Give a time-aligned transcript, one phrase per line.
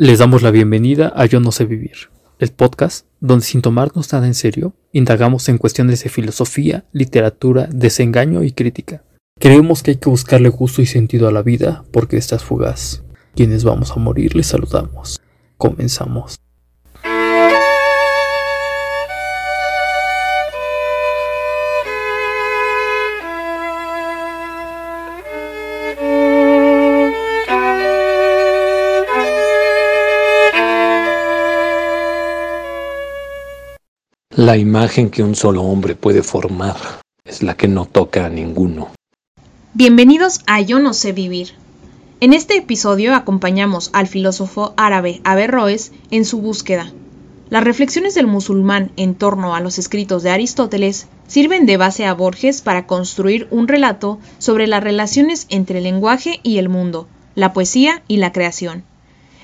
[0.00, 4.28] Les damos la bienvenida a Yo No sé vivir, el podcast donde sin tomarnos nada
[4.28, 9.02] en serio, indagamos en cuestiones de filosofía, literatura, desengaño y crítica.
[9.40, 13.02] Creemos que hay que buscarle gusto y sentido a la vida porque esta es fugaz.
[13.34, 15.20] Quienes vamos a morir les saludamos.
[15.56, 16.38] Comenzamos.
[34.38, 36.76] La imagen que un solo hombre puede formar
[37.24, 38.92] es la que no toca a ninguno.
[39.74, 41.54] Bienvenidos a Yo no sé vivir.
[42.20, 46.92] En este episodio acompañamos al filósofo árabe Averroes en su búsqueda.
[47.50, 52.14] Las reflexiones del musulmán en torno a los escritos de Aristóteles sirven de base a
[52.14, 57.52] Borges para construir un relato sobre las relaciones entre el lenguaje y el mundo, la
[57.52, 58.84] poesía y la creación.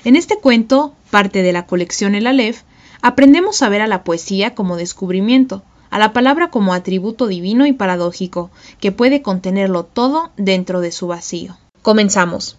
[0.05, 2.61] En este cuento, parte de la colección El Aleph,
[3.07, 7.71] Aprendemos a ver a la poesía como descubrimiento, a la palabra como atributo divino y
[7.71, 11.55] paradójico, que puede contenerlo todo dentro de su vacío.
[11.83, 12.57] Comenzamos.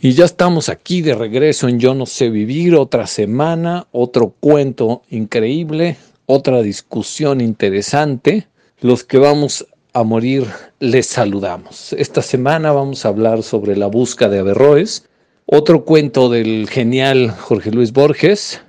[0.00, 5.02] Y ya estamos aquí de regreso en Yo no sé vivir, otra semana, otro cuento
[5.10, 8.48] increíble, otra discusión interesante.
[8.80, 10.48] Los que vamos a morir
[10.80, 11.92] les saludamos.
[11.92, 15.08] Esta semana vamos a hablar sobre la busca de Averroes,
[15.46, 18.60] otro cuento del genial Jorge Luis Borges,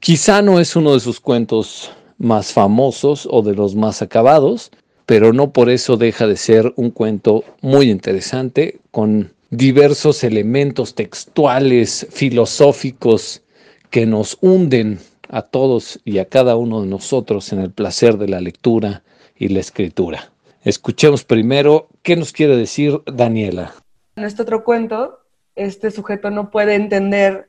[0.00, 4.70] Quizá no es uno de sus cuentos más famosos o de los más acabados,
[5.06, 12.06] pero no por eso deja de ser un cuento muy interesante con diversos elementos textuales,
[12.10, 13.42] filosóficos,
[13.90, 18.28] que nos hunden a todos y a cada uno de nosotros en el placer de
[18.28, 19.02] la lectura
[19.36, 20.30] y la escritura.
[20.62, 23.74] Escuchemos primero qué nos quiere decir Daniela.
[24.16, 25.20] En este otro cuento,
[25.54, 27.48] este sujeto no puede entender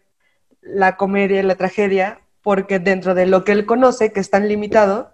[0.61, 4.47] la comedia y la tragedia porque dentro de lo que él conoce, que es tan
[4.47, 5.11] limitado,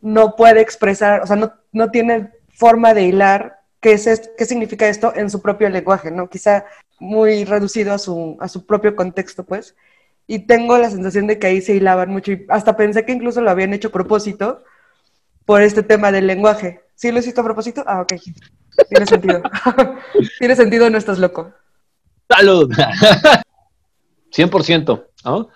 [0.00, 4.88] no puede expresar, o sea, no, no tiene forma de hilar qué, es, qué significa
[4.88, 6.28] esto en su propio lenguaje, ¿no?
[6.28, 6.64] Quizá
[7.00, 9.76] muy reducido a su, a su propio contexto, pues.
[10.26, 13.40] Y tengo la sensación de que ahí se hilaban mucho y hasta pensé que incluso
[13.40, 14.62] lo habían hecho a propósito
[15.46, 16.82] por este tema del lenguaje.
[16.94, 17.82] ¿Sí lo hiciste a propósito?
[17.86, 18.14] Ah, ok.
[18.90, 19.42] Tiene sentido.
[20.38, 21.52] Tiene sentido, no estás loco.
[22.28, 22.70] ¡Salud!
[24.36, 25.06] 100%.
[25.24, 25.48] ¿no?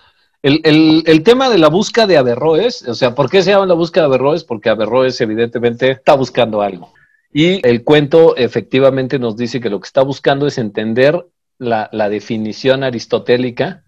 [0.42, 4.02] El, tema de la búsqueda de Averroes, o sea, ¿por qué se llama la búsqueda
[4.02, 4.42] de Averroes?
[4.42, 6.92] Porque Averroes evidentemente está buscando algo.
[7.32, 11.24] Y el cuento efectivamente nos dice que lo que está buscando es entender
[11.58, 13.84] la, definición aristotélica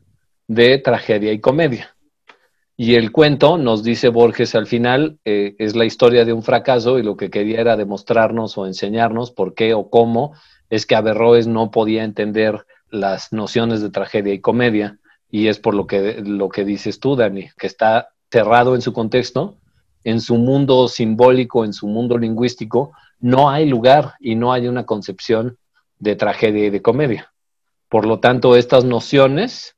[0.47, 1.97] de tragedia y comedia.
[2.76, 7.00] Y el cuento, nos dice Borges al final, eh, es la historia de un fracaso
[7.00, 10.34] y lo que quería era demostrarnos o enseñarnos por qué o cómo
[10.71, 14.98] es que Averroes no podía entender las nociones de tragedia y comedia
[15.34, 18.93] y es por lo que, lo que dices tú, Dani, que está cerrado en su
[18.93, 19.59] contexto,
[20.05, 24.87] en su mundo simbólico, en su mundo lingüístico, no hay lugar y no hay una
[24.87, 25.59] concepción
[25.99, 27.33] de tragedia y de comedia.
[27.89, 29.75] Por lo tanto, estas nociones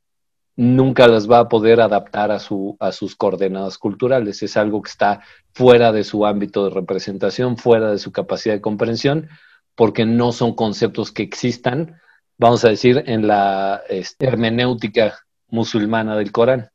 [0.57, 4.43] nunca las va a poder adaptar a, su, a sus coordenadas culturales.
[4.43, 5.23] Es algo que está
[5.55, 9.31] fuera de su ámbito de representación, fuera de su capacidad de comprensión,
[9.75, 11.99] porque no son conceptos que existan,
[12.37, 15.15] vamos a decir, en la este, hermenéutica
[15.49, 16.71] musulmana del Corán.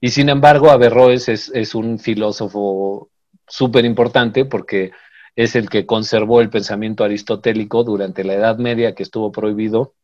[0.00, 3.10] Y sin embargo, Averroes es, un filósofo
[3.46, 4.92] súper importante porque
[5.36, 9.94] es el que conservó el pensamiento aristotélico durante la Edad Media, que estuvo prohibido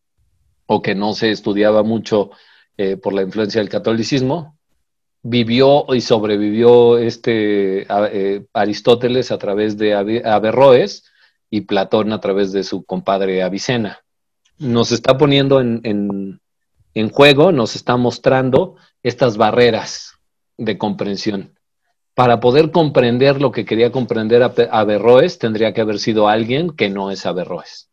[0.67, 2.31] o que no se estudiaba mucho
[2.77, 4.59] eh, por la influencia del catolicismo.
[5.23, 11.05] Vivió y sobrevivió este eh, Aristóteles a través de Averroes
[11.51, 14.01] y Platón a través de su compadre Avicena.
[14.59, 16.41] Nos está poniendo en en
[17.11, 20.15] juego nos está mostrando estas barreras
[20.57, 21.53] de comprensión.
[22.15, 27.11] Para poder comprender lo que quería comprender Averroes, tendría que haber sido alguien que no
[27.11, 27.91] es Averroes.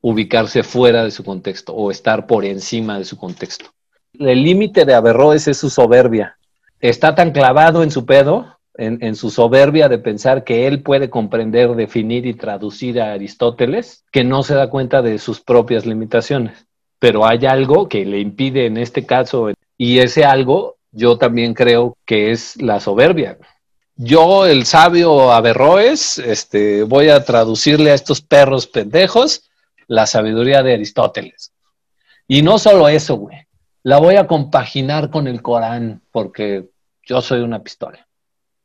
[0.00, 3.70] Ubicarse fuera de su contexto o estar por encima de su contexto.
[4.12, 6.38] El límite de Averroes es su soberbia.
[6.78, 11.10] Está tan clavado en su pedo, en, en, su soberbia de pensar que él puede
[11.10, 16.69] comprender, definir y traducir a Aristóteles, que no se da cuenta de sus propias limitaciones
[17.00, 21.96] pero hay algo que le impide en este caso, y ese algo yo también creo
[22.04, 23.38] que es la soberbia.
[23.96, 29.50] Yo, el sabio Averroes, este, voy a traducirle a estos perros pendejos
[29.88, 31.52] la sabiduría de Aristóteles.
[32.28, 33.38] Y no solo eso, güey,
[33.82, 36.68] la voy a compaginar con el Corán, porque
[37.06, 38.06] yo soy una pistola.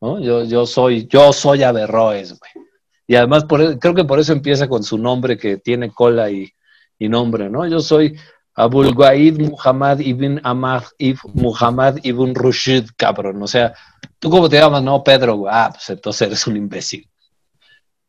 [0.02, 0.20] ¿no?
[0.20, 2.66] Yo, yo, soy, yo soy Averroes, güey.
[3.08, 6.52] Y además, por, creo que por eso empieza con su nombre que tiene cola y,
[6.98, 7.68] y nombre, ¿no?
[7.68, 8.18] Yo soy
[8.56, 13.42] Abul Ghaid Muhammad ibn Ahmad ibn Muhammad ibn Rushid, cabrón.
[13.44, 13.74] O sea,
[14.20, 14.82] ¿tú cómo te llamas?
[14.82, 15.46] No, Pedro.
[15.50, 17.08] Ah, pues entonces eres un imbécil.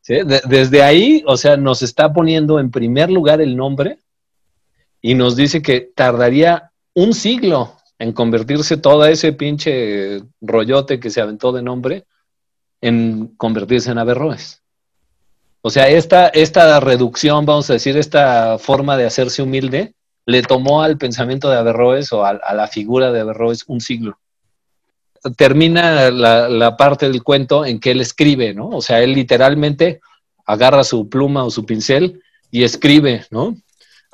[0.05, 3.99] desde ahí, o sea, nos está poniendo en primer lugar el nombre
[5.01, 11.19] y nos dice que tardaría un siglo en convertirse todo ese pinche rollote que se
[11.19, 12.05] aventó de nombre
[12.79, 14.63] en convertirse en Averroes.
[15.67, 20.81] O sea, esta, esta reducción, vamos a decir, esta forma de hacerse humilde, le tomó
[20.81, 24.17] al pensamiento de Averroes o a, la figura de Averroes un siglo.
[25.35, 28.69] Termina la, la, parte del cuento en que él escribe, ¿no?
[28.69, 29.99] O sea, él literalmente
[30.45, 33.57] agarra su pluma o su pincel y escribe, ¿no?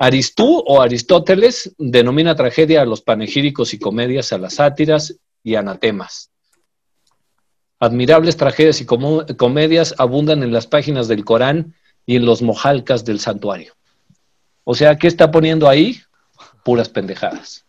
[0.00, 6.32] Aristú o Aristóteles denomina tragedia a los panegíricos y comedias, a las sátiras y anatemas.
[7.80, 11.74] Admirables tragedias y comedias abundan en las páginas del Corán
[12.06, 13.74] y en los mojalcas del santuario.
[14.64, 16.00] O sea, ¿qué está poniendo ahí?
[16.64, 17.66] Puras pendejadas.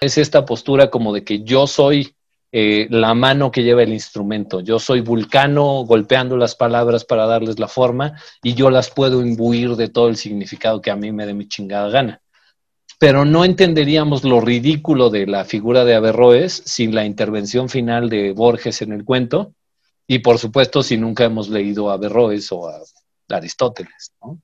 [0.00, 2.14] Es esta postura como de que yo soy
[2.52, 4.60] eh, la mano que lleva el instrumento.
[4.60, 9.76] Yo soy Vulcano golpeando las palabras para darles la forma y yo las puedo imbuir
[9.76, 12.22] de todo el significado que a mí me dé mi chingada gana
[13.00, 18.32] pero no entenderíamos lo ridículo de la figura de Averroes sin la intervención final de
[18.32, 19.54] Borges en el cuento
[20.06, 22.78] y por supuesto si nunca hemos leído a Averroes o a
[23.30, 24.38] Aristóteles, ¿no?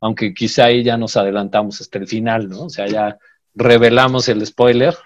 [0.00, 2.64] Aunque quizá ahí ya nos adelantamos hasta el final, ¿no?
[2.64, 3.16] O sea, ya
[3.54, 4.96] revelamos el spoiler,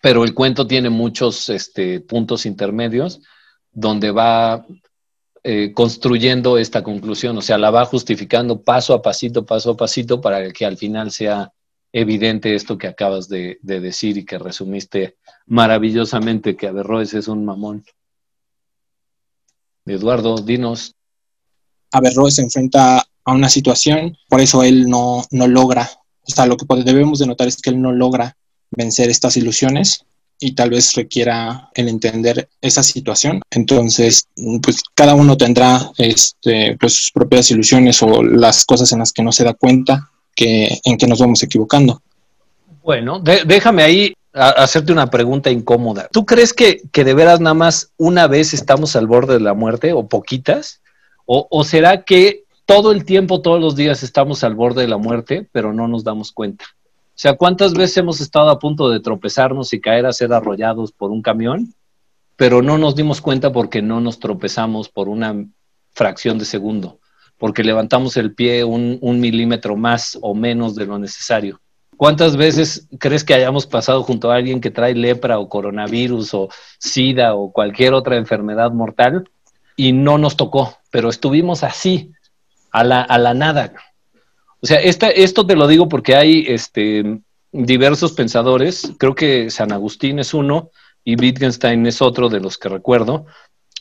[0.00, 3.20] pero el cuento tiene muchos este, puntos intermedios
[3.72, 4.64] donde va
[5.42, 10.20] eh, construyendo esta conclusión, o sea, la va justificando paso a pasito, paso a pasito,
[10.20, 11.52] para que al final sea
[11.92, 17.84] evidente esto que acabas de, decir y que resumiste maravillosamente, que Averroes es un mamón.
[19.86, 20.94] Eduardo, dinos.
[21.92, 25.88] Averroes se enfrenta a una situación, por eso él no, no logra,
[26.22, 28.36] o sea, lo que debemos de notar es que él no logra
[28.70, 30.04] vencer estas ilusiones
[30.38, 33.40] y tal vez requiera el entender esa situación.
[33.50, 34.28] Entonces,
[34.62, 39.22] pues cada uno tendrá este, pues, sus propias ilusiones o las cosas en las que
[39.22, 42.00] no se da cuenta en que nos vamos equivocando.
[42.82, 46.08] Bueno, déjame ahí hacerte una pregunta incómoda.
[46.12, 49.92] ¿Tú crees que, de veras nada más una vez estamos al borde de la muerte
[49.92, 50.80] o poquitas?
[51.26, 55.46] ¿O, será que todo el tiempo, todos los días estamos al borde de la muerte,
[55.52, 56.64] pero no nos damos cuenta?
[56.64, 60.92] O sea, ¿cuántas veces hemos estado a punto de tropezarnos y caer a ser arrollados
[60.92, 61.74] por un camión,
[62.36, 65.44] pero no nos dimos cuenta porque no nos tropezamos por una
[65.90, 66.97] fracción de segundo?
[67.38, 71.60] Porque levantamos el pie un, milímetro más o menos de lo necesario.
[71.96, 76.48] ¿Cuántas veces crees que hayamos pasado junto a alguien que trae lepra o coronavirus o
[76.78, 79.28] sida o cualquier otra enfermedad mortal
[79.76, 82.12] y no nos tocó, pero estuvimos así,
[82.70, 83.72] a la, nada?
[84.60, 87.20] O sea, esto te lo digo porque hay este,
[87.52, 90.70] diversos pensadores, creo que San Agustín es uno
[91.04, 93.26] y Wittgenstein es otro de los que recuerdo,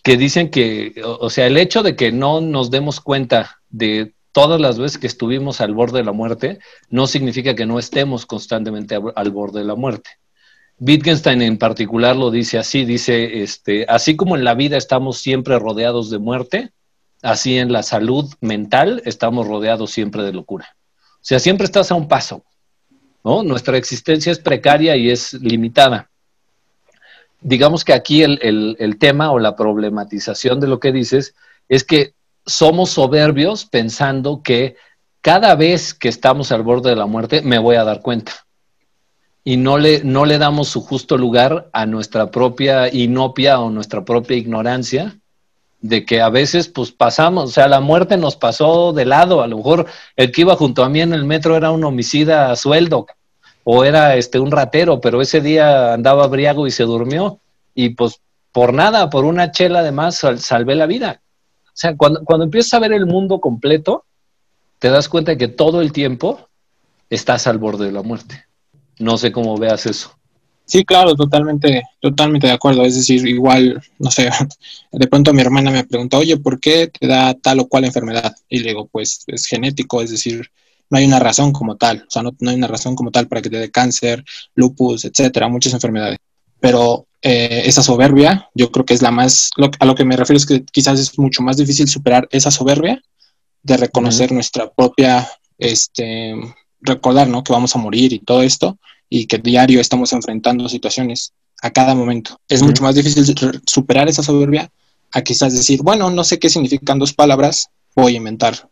[0.08, 4.62] que dicen que, o sea, el hecho de que no nos demos cuenta de todas
[4.62, 6.60] las veces que estuvimos al borde de la muerte,
[6.90, 10.12] no significa que no estemos constantemente al borde de la muerte.
[10.80, 15.60] Wittgenstein en particular lo dice así, dice, este, así como en la vida estamos siempre
[15.60, 16.72] rodeados de muerte,
[17.22, 20.78] así en la salud mental estamos rodeados siempre de locura.
[21.16, 22.46] O sea, siempre estás a un paso,
[23.26, 23.44] ¿no?
[23.44, 26.10] Nuestra existencia es precaria y es limitada
[27.42, 31.36] digamos que aquí el, tema o la problematización de lo que dices
[31.70, 32.14] es que
[32.46, 34.76] somos soberbios pensando que
[35.22, 38.34] cada vez que estamos al borde de la muerte me voy a dar cuenta.
[39.44, 44.04] Y no le, no le damos su justo lugar a nuestra propia inopia o nuestra
[44.04, 45.18] propia ignorancia
[45.82, 49.48] de que a veces pues pasamos, o sea, la muerte nos pasó de lado, a
[49.48, 52.56] lo mejor el que iba junto a mí en el metro era un homicida a
[52.56, 53.06] sueldo,
[53.70, 57.42] o era este un ratero, pero ese día andaba briago y se durmió
[57.76, 58.22] y pues
[58.54, 61.22] por nada, por una chela además salvé la vida.
[61.66, 64.06] O sea, cuando, cuando empiezas a ver el mundo completo,
[64.80, 66.48] te das cuenta de que todo el tiempo
[67.10, 68.46] estás al borde de la muerte.
[69.00, 70.18] No sé cómo veas eso.
[70.64, 72.86] Sí, claro, totalmente, totalmente de acuerdo.
[72.86, 74.30] Es decir, igual, no sé,
[74.94, 78.34] de pronto mi hermana me pregunta, oye, ¿por qué te da tal o cual enfermedad?
[78.48, 80.50] Y le digo, pues es genético, es decir,
[80.90, 83.42] no hay una razón como tal, o sea, no, hay una razón como tal para
[83.42, 84.24] que te dé cáncer,
[84.56, 86.18] lupus, etcétera, muchas enfermedades.
[86.60, 90.38] Pero eh, esa soberbia, yo creo que es la más, a lo que me refiero
[90.38, 93.02] es que quizás es mucho más difícil superar esa soberbia
[93.64, 95.28] de reconocer nuestra propia,
[95.58, 96.36] este,
[96.82, 97.44] recordar, ¿no?
[97.44, 98.78] Que vamos a morir y todo esto,
[99.10, 102.40] y que diario estamos enfrentando situaciones a cada momento.
[102.48, 103.26] Es mucho más difícil
[103.66, 104.72] superar esa soberbia
[105.12, 108.70] a quizás decir, bueno, no sé qué significan dos palabras, voy a inventar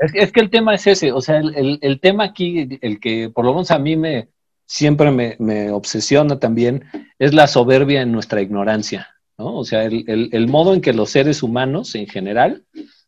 [0.00, 3.28] Es, que el tema es ese, o sea, el, el, el, tema aquí, el que
[3.28, 4.28] por lo menos a mí me
[4.70, 6.84] siempre me, me obsesiona también,
[7.18, 9.56] es la soberbia en nuestra ignorancia, ¿no?
[9.56, 12.62] O sea, el, el, modo en que los seres humanos en general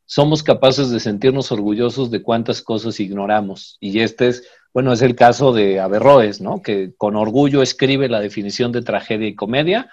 [0.04, 3.76] somos capaces de sentirnos orgullosos de cuántas cosas ignoramos.
[3.78, 4.42] Y este es,
[4.74, 6.62] bueno, es el caso de Averroes, ¿no?
[6.62, 9.88] Que con orgullo escribe la definición de tragedia y comedia,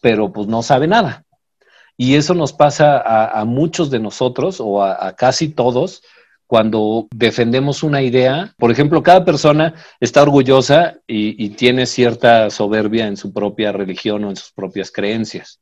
[0.00, 1.25] pero pues no sabe nada.
[1.96, 3.00] Y eso nos pasa
[3.30, 6.02] a, muchos de nosotros, o a, a casi todos,
[6.46, 8.54] cuando defendemos una idea.
[8.58, 14.24] Por ejemplo, cada persona está orgullosa y, y, tiene cierta soberbia en su propia religión
[14.24, 15.60] o en sus propias creencias,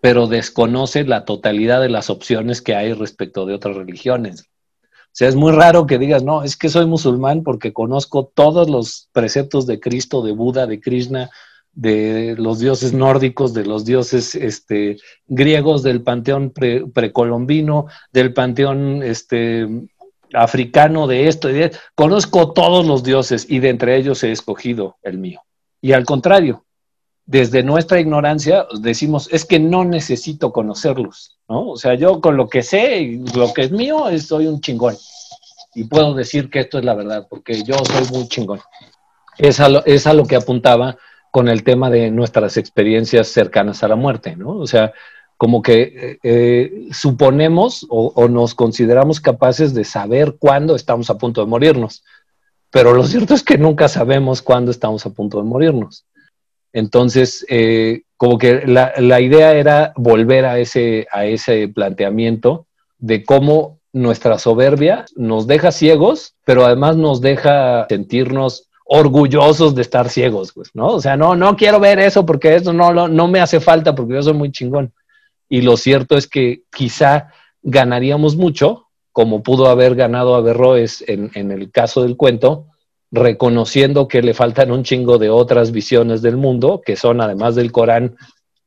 [0.00, 4.48] pero desconoce la totalidad de las opciones que hay respecto de otras religiones.
[5.12, 8.70] O sea, es muy raro que digas, no, es que soy musulmán porque conozco todos
[8.70, 11.28] los preceptos de Cristo, de Buda, de Krishna,
[11.74, 19.02] de los dioses nórdicos, de los dioses este, griegos, del panteón pre, precolombino, del panteón
[19.02, 19.66] este,
[20.34, 25.18] africano, de esto y Conozco todos los dioses y de entre ellos he escogido el
[25.18, 25.40] mío.
[25.80, 26.64] Y al contrario,
[27.24, 31.70] desde nuestra ignorancia decimos, es que no necesito conocerlos, ¿no?
[31.70, 34.96] O sea, yo con lo que sé y lo que es mío, soy un chingón.
[35.74, 38.60] Y puedo decir que esto es la verdad, porque yo soy muy chingón.
[39.38, 40.96] Es a lo, es a lo que apuntaba
[41.32, 44.50] con el tema de nuestras experiencias cercanas a la muerte, ¿no?
[44.50, 44.92] O sea,
[45.36, 51.40] como que eh, suponemos o, o, nos consideramos capaces de saber cuándo estamos a punto
[51.40, 52.04] de morirnos,
[52.70, 56.06] pero lo cierto es que nunca sabemos cuándo estamos a punto de morirnos.
[56.72, 62.66] Entonces, eh, como que la, la, idea era volver a ese, a ese planteamiento
[62.98, 70.10] de cómo nuestra soberbia nos deja ciegos, pero además nos deja sentirnos orgullosos de estar
[70.10, 70.88] ciegos, pues, ¿no?
[70.88, 74.12] O sea, no, no quiero ver eso porque eso no, no, me hace falta porque
[74.12, 74.92] yo soy muy chingón.
[75.48, 77.32] Y lo cierto es que quizá
[77.62, 82.66] ganaríamos mucho, como pudo haber ganado Averroes en, en el caso del cuento,
[83.10, 87.72] reconociendo que le faltan un chingo de otras visiones del mundo, que son además del
[87.72, 88.16] Corán,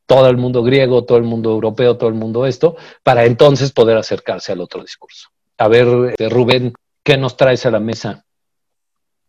[0.06, 3.96] todo el mundo griego, todo el mundo europeo, todo el mundo esto, para entonces poder
[3.96, 5.28] acercarse al otro discurso.
[5.56, 6.72] A ver, eh, Rubén,
[7.04, 8.25] ¿qué nos traes a la mesa?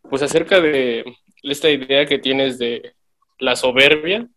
[0.10, 1.04] Pues acerca de
[1.44, 2.94] esta idea que tienes de
[3.40, 4.28] la soberbia,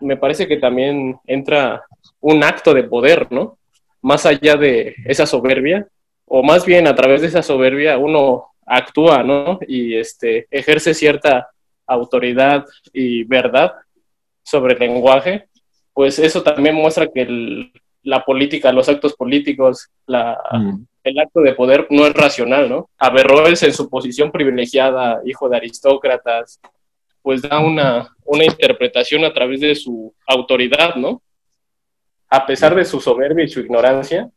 [0.00, 1.84] me parece que también entra
[2.20, 3.58] un acto de poder, ¿no?
[4.02, 5.86] Más allá de esa soberbia,
[6.26, 9.58] o más bien a través de esa soberbia uno actúa, ¿no?
[9.66, 11.48] Y este, ejerce cierta
[11.86, 13.72] autoridad y verdad
[14.42, 15.48] sobre el lenguaje,
[15.92, 17.70] pues eso también muestra que
[18.02, 22.88] la política, los actos políticos, la, mm el acto de poder no es racional, ¿no?
[22.98, 26.58] Averroes en su posición privilegiada, hijo de aristócratas,
[27.22, 31.22] pues da una, una interpretación a través de su autoridad, ¿no?
[32.28, 34.30] A pesar de su soberbia y su ignorancia,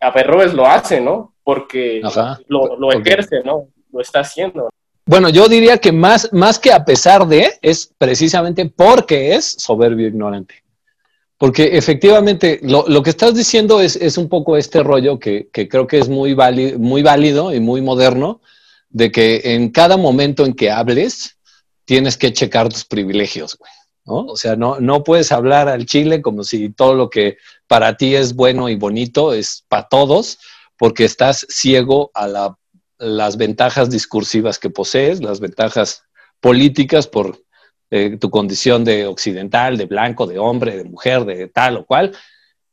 [0.00, 1.34] Averroes lo hace, ¿no?
[1.42, 2.38] Porque Ajá.
[2.46, 3.68] lo, lo ejerce, ¿no?
[3.92, 4.68] Lo está haciendo.
[5.04, 10.06] Bueno, yo diría que más, más que a pesar de, es precisamente porque es soberbio
[10.06, 10.65] e ignorante.
[11.38, 15.68] Porque efectivamente lo, lo, que estás diciendo es, es un poco este rollo que, que
[15.68, 18.40] creo que es muy, válido, muy válido y muy moderno,
[18.88, 21.36] de que en cada momento en que hables
[21.84, 23.70] tienes que checar tus privilegios, güey.
[24.06, 24.32] ¿no?
[24.32, 28.14] O sea, no, no puedes hablar al chile como si todo lo que para ti
[28.14, 30.38] es bueno y bonito es para todos,
[30.78, 32.58] porque estás ciego a la,
[32.98, 36.04] las ventajas discursivas que posees, las ventajas
[36.40, 37.42] políticas por
[37.90, 42.16] eh, tu condición de occidental, de blanco, de hombre, de mujer, de tal o cual.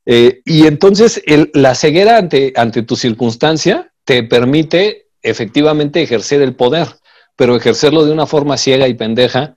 [0.05, 1.21] Eh, y entonces
[1.53, 6.87] la ceguera ante, ante tu circunstancia te permite efectivamente ejercer el poder,
[7.35, 9.55] pero ejercerlo de una forma ciega y pendeja,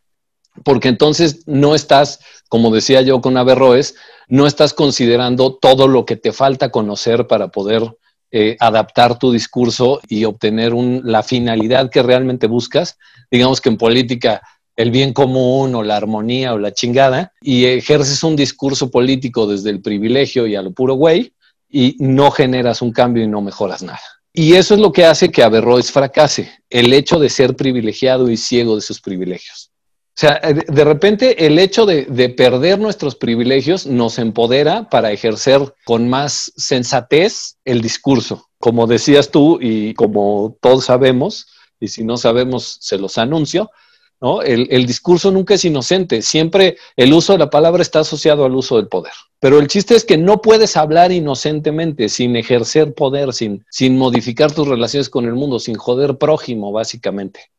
[0.64, 3.96] porque entonces no estás, como decía yo con Averroes,
[4.28, 7.96] no estás considerando todo lo que te falta conocer para poder
[8.30, 12.98] eh, adaptar tu discurso y obtener la finalidad que realmente buscas.
[13.30, 14.42] Digamos que en política
[14.76, 19.71] el bien común o la armonía o la chingada y ejerces un discurso político desde
[19.71, 21.33] el privilegio y a lo puro güey
[21.68, 24.00] y no generas un cambio y no mejoras nada.
[24.33, 28.37] Y eso es lo que hace que Averroes fracase, el hecho de ser privilegiado y
[28.37, 29.71] ciego de sus privilegios.
[30.09, 35.75] O sea, de repente el hecho de, de, perder nuestros privilegios nos empodera para ejercer
[35.85, 38.49] con más sensatez el discurso.
[38.59, 41.49] Como decías tú y como todos sabemos,
[41.80, 43.71] y si no sabemos, se los anuncio,
[44.20, 44.42] ¿no?
[44.42, 48.76] El, discurso nunca es inocente, siempre el uso de la palabra está asociado al uso
[48.76, 49.12] del poder.
[49.40, 54.52] Pero el chiste es que no puedes hablar inocentemente, sin ejercer poder, sin, sin modificar
[54.52, 57.50] tus relaciones con el mundo, sin joder prójimo, básicamente.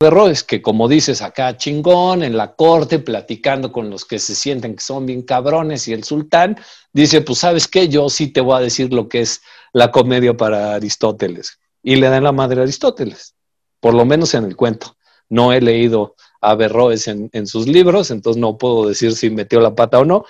[0.00, 4.74] Averroes, que como dices acá, chingón, en la corte, platicando con los que se sienten
[4.74, 6.58] que son bien cabrones y el sultán,
[6.92, 9.40] dice, pues sabes qué, yo sí te voy a decir lo que es
[9.72, 11.58] la comedia para Aristóteles.
[11.82, 13.34] Y le dan la madre a Aristóteles,
[13.80, 14.96] por lo menos en el cuento.
[15.28, 19.60] No he leído a Averroes en, en sus libros, entonces no puedo decir si metió
[19.60, 20.24] la pata o no,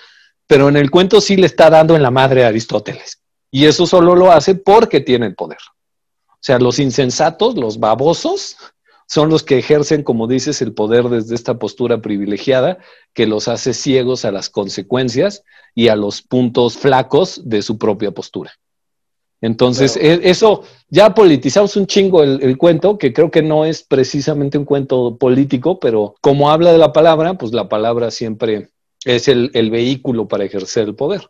[0.47, 3.21] pero en el cuento sí le está dando en la madre a Aristóteles.
[3.51, 5.59] Y eso solo lo hace porque tiene el poder.
[6.29, 8.57] O sea, los insensatos, los babosos,
[9.07, 12.79] son los que ejercen, como dices, el poder desde esta postura privilegiada
[13.13, 15.43] que los hace ciegos a las consecuencias
[15.75, 18.51] y a los puntos flacos de su propia postura.
[19.41, 23.83] Entonces, e- eso ya politizamos un chingo el, el, cuento, que creo que no es
[23.83, 28.69] precisamente un cuento político, pero como habla de la palabra, pues la palabra siempre
[29.03, 31.29] es el, el vehículo para ejercer el poder.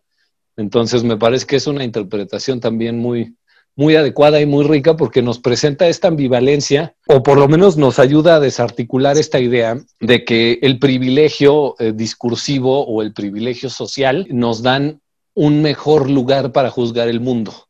[0.57, 3.35] Entonces, me parece que es una interpretación también muy,
[3.75, 7.99] muy adecuada y muy rica porque nos presenta esta ambivalencia o por lo menos nos
[7.99, 14.25] ayuda a desarticular esta idea de que el privilegio eh, discursivo o el privilegio social
[14.29, 15.01] nos dan
[15.33, 17.64] un mejor lugar para juzgar el mundo.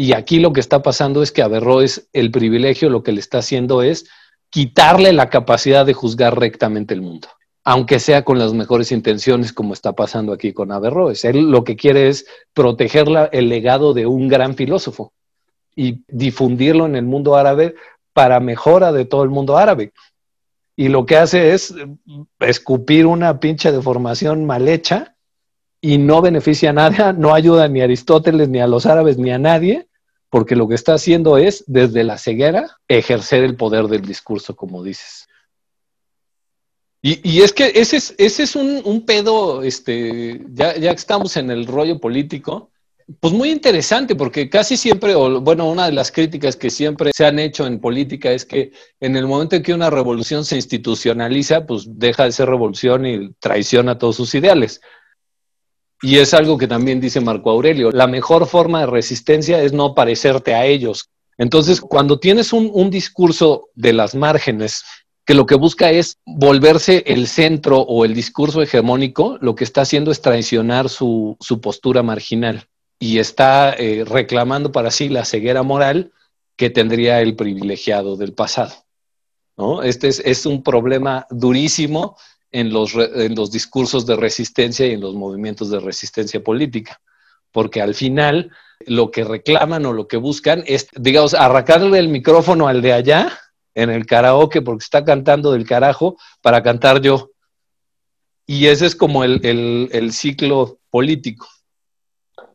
[0.00, 3.38] Y aquí lo que está pasando es que Averroes el privilegio lo que le está
[3.38, 4.08] haciendo es
[4.48, 7.26] quitarle la capacidad de juzgar rectamente el mundo,
[7.64, 11.24] aunque sea con las mejores intenciones como está pasando aquí con Averroes.
[11.24, 15.12] Él lo que quiere es proteger el legado de un gran filósofo
[15.74, 17.74] y difundirlo en el mundo árabe
[18.12, 19.92] para mejora de todo el mundo árabe.
[20.76, 21.74] Y lo que hace es
[22.38, 25.16] escupir una pinche deformación mal hecha
[25.80, 29.32] y no beneficia a nadie, no ayuda ni a Aristóteles, ni a los árabes, ni
[29.32, 29.87] a nadie,
[30.30, 34.82] porque lo que está haciendo es, desde la ceguera, ejercer el poder del discurso, como
[34.82, 35.26] dices.
[37.00, 41.50] Y, es que ese es, ese es un, un pedo, este, ya, ya estamos en
[41.50, 42.72] el rollo político,
[43.20, 47.24] pues muy interesante, porque casi siempre, o bueno, una de las críticas que siempre se
[47.24, 51.64] han hecho en política es que en el momento en que una revolución se institucionaliza,
[51.66, 54.82] pues deja de ser revolución y traiciona todos sus ideales.
[56.00, 59.94] Y es algo que también dice Marco Aurelio, la mejor forma de resistencia es no
[59.94, 61.10] parecerte a ellos.
[61.38, 64.84] Entonces, cuando tienes un, discurso de las márgenes
[65.24, 69.82] que lo que busca es volverse el centro o el discurso hegemónico, lo que está
[69.82, 72.66] haciendo es traicionar su, postura marginal
[72.98, 76.12] y está eh, reclamando para sí la ceguera moral
[76.56, 78.74] que tendría el privilegiado del pasado.
[79.56, 79.82] ¿no?
[79.82, 82.16] Este es, es un problema durísimo
[82.50, 87.00] en los, en los discursos de resistencia y en los movimientos de resistencia política,
[87.52, 88.50] porque al final
[88.86, 93.38] lo que reclaman o lo que buscan es, digamos, arrancarle el micrófono al de allá
[93.74, 97.30] en el karaoke porque está cantando del carajo para cantar yo.
[98.46, 101.46] Y ese es como el, el, el ciclo político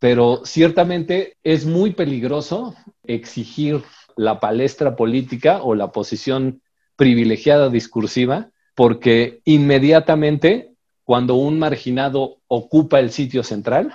[0.04, 2.76] pero ciertamente es muy peligroso
[3.06, 3.82] exigir
[4.18, 6.62] la palestra política o la posición
[6.98, 13.94] privilegiada discursiva, porque inmediatamente cuando un marginado ocupa el sitio central,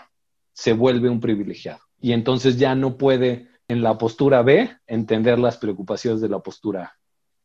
[0.53, 1.81] se vuelve un privilegiado.
[2.01, 6.85] Y entonces ya no puede en la postura B entender las preocupaciones de la postura
[6.85, 6.93] A.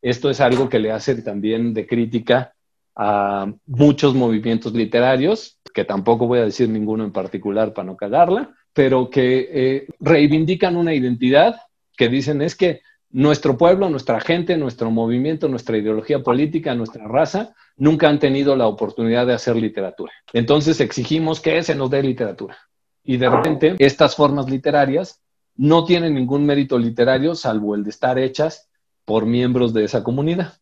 [0.01, 2.53] Esto es algo que le hacen también de crítica
[2.95, 8.53] a muchos movimientos literarios, que tampoco voy a decir ninguno en particular para no cagarla,
[8.73, 11.55] pero que eh, reivindican una identidad
[11.95, 12.81] que dicen es que
[13.13, 18.67] nuestro pueblo, nuestra gente, nuestro movimiento, nuestra ideología política, nuestra raza, nunca han tenido la
[18.67, 20.11] oportunidad de hacer literatura.
[20.33, 22.57] Entonces exigimos que se nos dé literatura.
[23.03, 25.21] Y de repente estas formas literarias
[25.55, 28.69] no tienen ningún mérito literario salvo el de estar hechas
[29.05, 30.53] por miembros de esa comunidad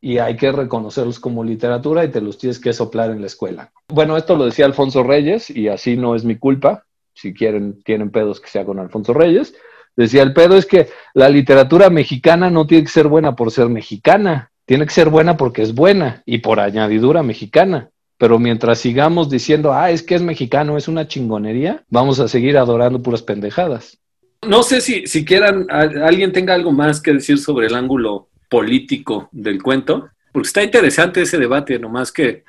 [0.00, 3.72] y hay que reconocerlos como literatura y te los tienes que soplar en la escuela.
[3.88, 6.86] Bueno, esto lo decía Alfonso Reyes y así no es mi culpa.
[7.14, 9.54] Si quieren, tienen pedos que sea con Alfonso Reyes.
[9.96, 13.68] Decía, el pedo es que la literatura mexicana no tiene que ser buena por ser
[13.68, 17.90] mexicana, tiene que ser buena porque es buena y por añadidura mexicana.
[18.18, 22.56] Pero mientras sigamos diciendo, ah, es que es mexicano, es una chingonería, vamos a seguir
[22.56, 23.98] adorando puras pendejadas.
[24.46, 29.28] No sé si, si quieran, alguien tenga algo más que decir sobre el ángulo político
[29.32, 32.44] del cuento, porque está interesante ese debate, nomás que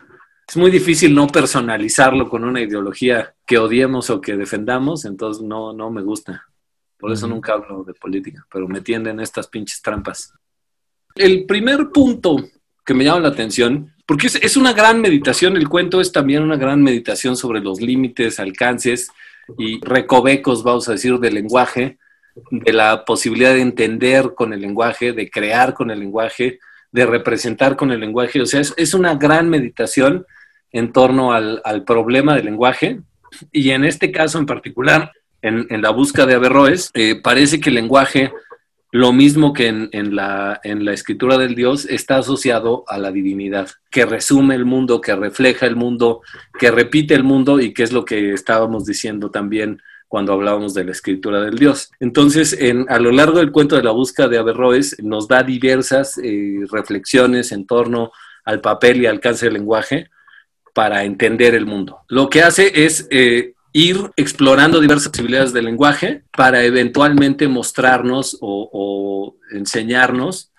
[0.48, 5.72] es muy difícil no personalizarlo con una ideología que odiemos o que defendamos, entonces no,
[5.72, 6.46] no me gusta.
[7.02, 10.32] Por eso nunca hablo de política, pero me tienden estas pinches trampas.
[11.16, 12.38] El primer punto
[12.86, 16.44] que me llama la atención, porque es, es una gran meditación, el cuento es también
[16.44, 19.10] una gran meditación sobre los límites, alcances
[19.58, 21.98] y recovecos, vamos a decir, del lenguaje,
[22.52, 26.60] de la posibilidad de entender con el lenguaje, de crear con el lenguaje,
[26.92, 28.42] de representar con el lenguaje.
[28.42, 30.28] O sea, es, es una gran meditación
[30.72, 33.02] en torno al, al, problema del lenguaje.
[33.52, 35.12] Y en este caso en particular,
[35.42, 38.32] en, la búsqueda de Averroes, eh, parece que el lenguaje
[38.94, 43.70] lo mismo que en, la, en la escritura del Dios está asociado a la divinidad,
[43.90, 46.22] que resume el mundo, que refleja el mundo,
[46.60, 50.84] que repite el mundo y que es lo que estábamos diciendo también cuando hablábamos de
[50.84, 51.90] la escritura del Dios.
[52.02, 56.18] Entonces, en, a lo largo del cuento de la búsqueda de Averroes, nos da diversas
[56.22, 58.12] eh, reflexiones en torno
[58.44, 60.10] al papel y alcance del lenguaje
[60.74, 62.00] para entender el mundo.
[62.10, 69.36] Lo que hace es eh, ir explorando diversas posibilidades del lenguaje para eventualmente mostrarnos o,
[69.52, 70.52] enseñarnos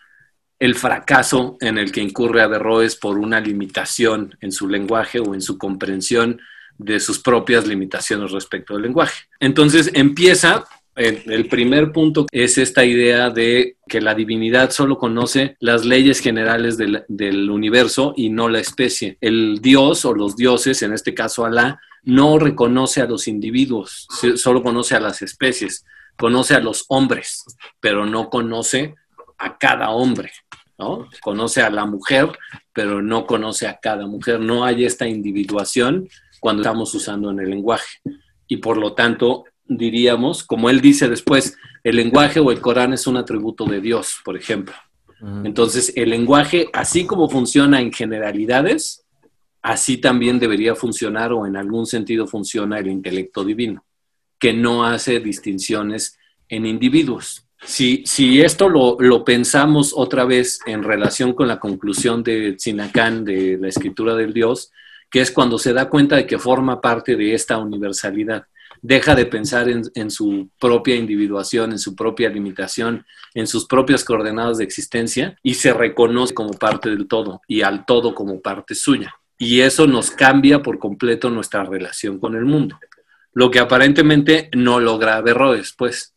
[0.58, 5.40] el fracaso en el que incurre Averroes por una limitación en su lenguaje o en
[5.40, 6.40] su comprensión
[6.78, 9.24] de sus propias limitaciones respecto al lenguaje.
[9.40, 15.86] Entonces empieza el, primer punto es esta idea de que la divinidad solo conoce las
[15.86, 19.16] leyes generales del, del, universo y no la especie.
[19.22, 24.62] El dios o los dioses, en este caso Alá, no reconoce a los individuos, solo
[24.62, 25.84] conoce a las especies,
[26.16, 27.44] conoce a los hombres,
[27.80, 28.94] pero no conoce
[29.38, 30.32] a cada hombre,
[30.78, 31.08] ¿no?
[31.20, 32.30] Conoce a la mujer,
[32.72, 34.40] pero no conoce a cada mujer.
[34.40, 36.08] No hay esta individuación
[36.40, 38.00] cuando estamos usando en el lenguaje.
[38.46, 43.06] Y por lo tanto, diríamos, como él dice después, el lenguaje o el Corán es
[43.06, 44.74] un atributo de Dios, por ejemplo.
[45.44, 49.04] Entonces, el lenguaje, así como funciona en generalidades,
[49.62, 53.84] así también debería funcionar o en algún sentido funciona el intelecto divino,
[54.38, 57.46] que no hace distinciones en individuos.
[57.64, 63.24] Si, si esto lo, lo, pensamos otra vez en relación con la conclusión de Sinacán
[63.24, 64.72] de la escritura del Dios,
[65.08, 68.46] que es cuando se da cuenta de que forma parte de esta universalidad,
[68.80, 74.02] deja de pensar en, en su propia individuación, en su propia limitación, en sus propias
[74.02, 78.74] coordenadas de existencia y se reconoce como parte del todo y al todo como parte
[78.74, 82.78] suya y eso nos cambia por completo nuestra relación con el mundo.
[83.34, 86.14] Lo que aparentemente no logra Averroes, pues,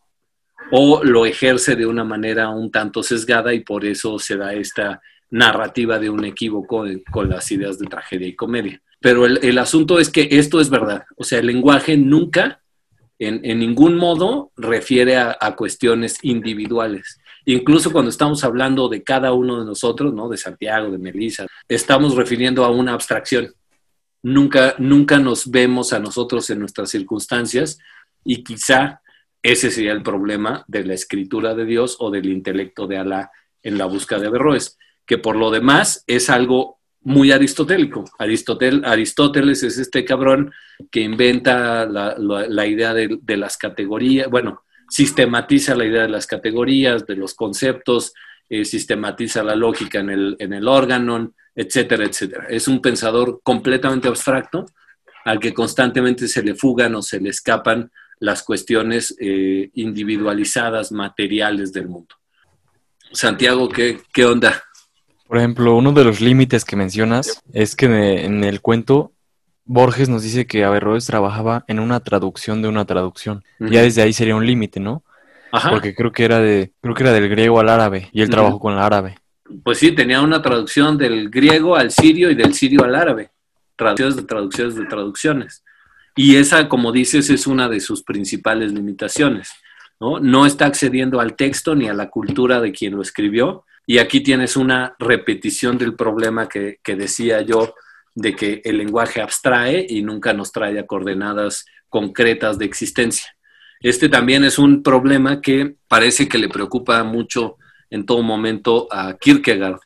[0.70, 5.02] o lo ejerce de una manera un tanto sesgada y por eso se da esta
[5.32, 8.80] narrativa de un equívoco con las ideas de tragedia y comedia.
[9.00, 12.62] Pero el, asunto es que esto es verdad, o sea, el lenguaje nunca,
[13.18, 19.66] en, ningún modo, refiere a cuestiones individuales Incluso cuando estamos hablando de cada uno de
[19.66, 20.28] nosotros, ¿no?
[20.28, 23.54] De Santiago, de Melissa, estamos refiriendo a una abstracción.
[24.24, 27.78] Nunca, nunca nos vemos a nosotros en nuestras circunstancias
[28.24, 29.02] y quizá
[29.44, 33.32] ese sería el problema de la escritura de Dios o del intelecto de Alá
[33.62, 38.06] en la búsqueda de Averroes, que por lo demás es algo muy aristotélico.
[38.18, 40.52] Aristóteles es este cabrón
[40.90, 47.06] que inventa la, idea de, de, las categorías, bueno, sistematiza la idea de las categorías,
[47.06, 48.14] de los conceptos,
[48.50, 52.46] eh, sistematiza la lógica en el, en el órgano, etcétera, etcétera.
[52.50, 54.66] Es un pensador completamente abstracto
[55.24, 61.74] al que constantemente se le fugan o se le escapan las cuestiones eh, individualizadas, materiales
[61.74, 62.16] del mundo.
[63.12, 64.64] Santiago, ¿qué, ¿qué onda?
[65.28, 67.86] Por ejemplo, uno de los límites que mencionas es que
[68.26, 69.15] en el cuento
[69.66, 73.44] Borges nos dice que Averroes trabajaba en una traducción de una traducción.
[73.60, 75.04] Ya desde ahí sería un límite, ¿no?
[75.52, 75.72] Ajá.
[75.72, 78.60] Porque creo que era de, creo que era del griego al árabe y él trabajó
[78.60, 79.18] con el árabe.
[79.64, 83.32] Pues sí, tenía una traducción del griego al sirio y del sirio al árabe.
[83.76, 85.64] Traducciones de traducciones de traducciones.
[86.16, 89.50] Y esa, como dices, es una de sus principales limitaciones.
[90.00, 90.20] ¿no?
[90.20, 93.66] no está accediendo al texto ni a la cultura de quien lo escribió.
[93.88, 97.74] Y aquí tienes una repetición del problema que, que decía yo
[98.16, 103.36] de que el lenguaje abstrae y nunca nos trae a coordenadas concretas de existencia.
[103.82, 107.58] Este también es un problema que parece que le preocupa mucho
[107.90, 109.80] en todo momento a Kierkegaard,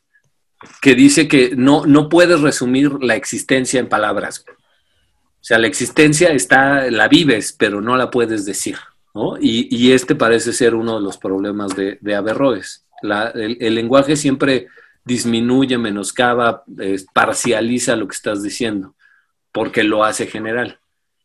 [0.82, 4.46] que dice que no, no puedes resumir la existencia en palabras.
[4.48, 8.78] O sea, la existencia está, la vives, pero no la puedes decir.
[9.42, 12.86] Y, este parece ser uno de los problemas de, de Averroes.
[13.34, 14.68] el, lenguaje siempre
[15.06, 16.64] disminuye, menoscaba,
[17.14, 18.96] parcializa lo que estás diciendo,
[19.52, 20.80] porque lo hace general.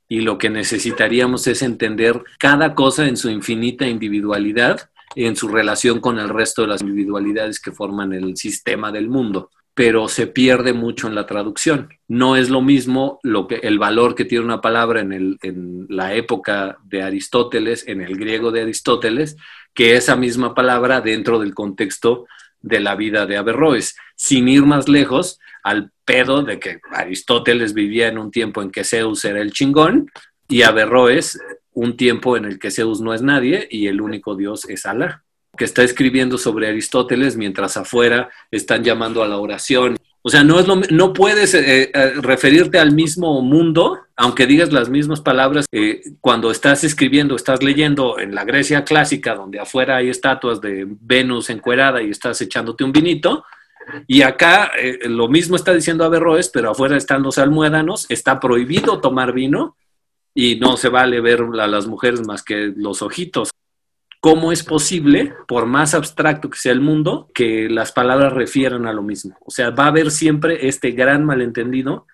[0.09, 6.01] Y lo que necesitaríamos es entender cada cosa en su infinita individualidad, en su relación
[6.01, 10.73] con el resto de las individualidades que forman el sistema del mundo pero se pierde
[10.73, 11.89] mucho en la traducción.
[12.07, 15.87] No es lo mismo lo que, el valor que tiene una palabra en, el, en
[15.89, 19.37] la época de Aristóteles, en el griego de Aristóteles,
[19.75, 22.27] que esa misma palabra dentro del contexto
[22.65, 28.09] de la vida de Averroes, sin ir más lejos al pedo de que Aristóteles vivía
[28.09, 30.11] en un tiempo en que Zeus era el chingón
[30.49, 31.39] y Averroes
[31.73, 35.25] un tiempo en el que Zeus no es nadie y el único dios es Alá,
[35.57, 39.97] que está escribiendo sobre Aristóteles mientras afuera están llamando a la oración.
[40.23, 44.73] O sea, no, es lo, no puedes eh, eh, referirte al mismo mundo aunque digas
[44.73, 49.97] las mismas palabras, eh, cuando estás escribiendo, estás leyendo en la Grecia clásica, donde afuera
[49.97, 53.45] hay estatuas de Venus encuerada y estás echándote un vinito,
[54.07, 59.01] y acá eh, lo mismo está diciendo Averroes, pero afuera están los almuédanos, está prohibido
[59.01, 59.77] tomar vino
[60.33, 63.51] y no se vale ver a las mujeres más que los ojitos.
[64.21, 68.93] ¿Cómo es posible, por más abstracto que sea el mundo, que las palabras refieran a
[68.93, 69.37] lo mismo?
[69.45, 72.07] O sea, va a haber siempre este gran malentendido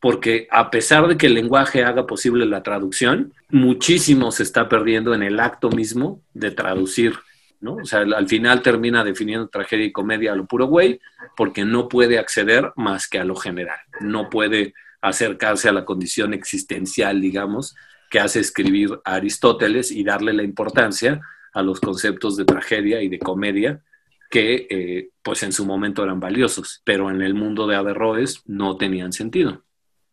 [0.00, 5.14] porque a pesar de que el lenguaje haga posible la traducción, muchísimo se está perdiendo
[5.14, 7.14] en el acto mismo de traducir,
[7.60, 7.76] ¿no?
[7.76, 11.00] O sea, al final termina definiendo tragedia y comedia a lo puro güey,
[11.36, 16.34] porque no puede acceder más que a lo general, no puede acercarse a la condición
[16.34, 17.74] existencial, digamos,
[18.10, 21.20] que hace escribir a Aristóteles y darle la importancia
[21.52, 23.80] a los conceptos de tragedia y de comedia
[24.28, 28.76] que eh, pues en su momento eran valiosos, pero en el mundo de Averroes no
[28.76, 29.65] tenían sentido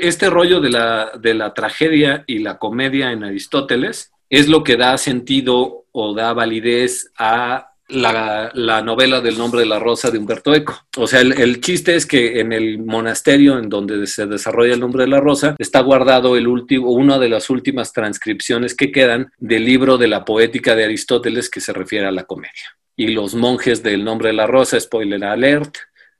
[0.07, 4.77] este rollo de la, de la tragedia y la comedia en Aristóteles es lo que
[4.77, 10.53] da sentido o da validez a la, novela del nombre de la rosa de Humberto
[10.53, 10.87] Eco.
[10.97, 15.03] O sea, el, chiste es que en el monasterio en donde se desarrolla el nombre
[15.03, 19.65] de la rosa está guardado el último, una de las últimas transcripciones que quedan del
[19.65, 22.77] libro de la poética de Aristóteles que se refiere a la comedia.
[22.95, 25.77] Y los monjes del nombre de la rosa, spoiler alert,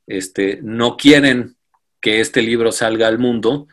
[0.08, 1.56] este, no quieren
[2.04, 3.68] que este libro salga al mundo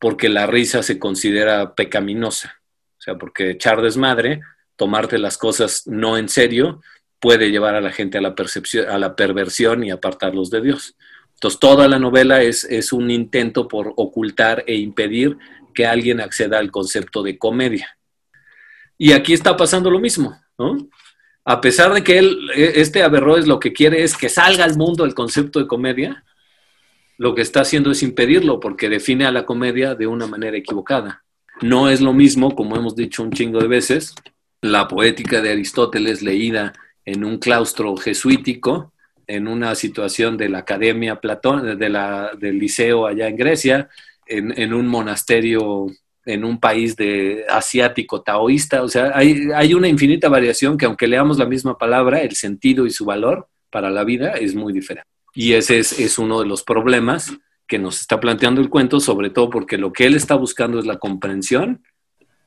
[0.00, 2.62] porque la risa se considera pecaminosa.
[2.98, 4.40] O sea, porque echar desmadre,
[4.74, 6.80] tomarte las cosas no en serio,
[7.20, 10.96] puede llevar a la gente a la, percepción, a la perversión y apartarlos de Dios.
[11.34, 15.36] Entonces, toda la novela es, es un intento por ocultar e impedir
[15.74, 17.98] que alguien acceda al concepto de comedia.
[18.96, 20.88] Y aquí está pasando lo mismo, ¿no?
[21.44, 24.78] A pesar de que él, e, este Averroes lo que quiere es que salga al
[24.78, 26.24] mundo el concepto de comedia,
[27.18, 31.24] lo que está haciendo es impedirlo porque define a la comedia de una manera equivocada.
[31.62, 34.14] No es lo mismo, como hemos dicho un chingo de veces,
[34.60, 36.72] la poética de Aristóteles leída
[37.04, 38.92] en un claustro jesuítico,
[39.26, 43.88] en una situación de la academia Platón, de la, del liceo allá en Grecia,
[44.26, 45.86] en, en, un monasterio
[46.26, 48.82] en un país de asiático taoísta.
[48.82, 52.86] O sea, hay, hay una infinita variación que aunque leamos la misma palabra, el sentido
[52.86, 55.13] y su valor para la vida es muy diferente.
[55.34, 57.32] Y ese es, uno de los problemas
[57.66, 60.86] que nos está planteando el cuento, sobre todo porque lo que él está buscando es
[60.86, 61.82] la comprensión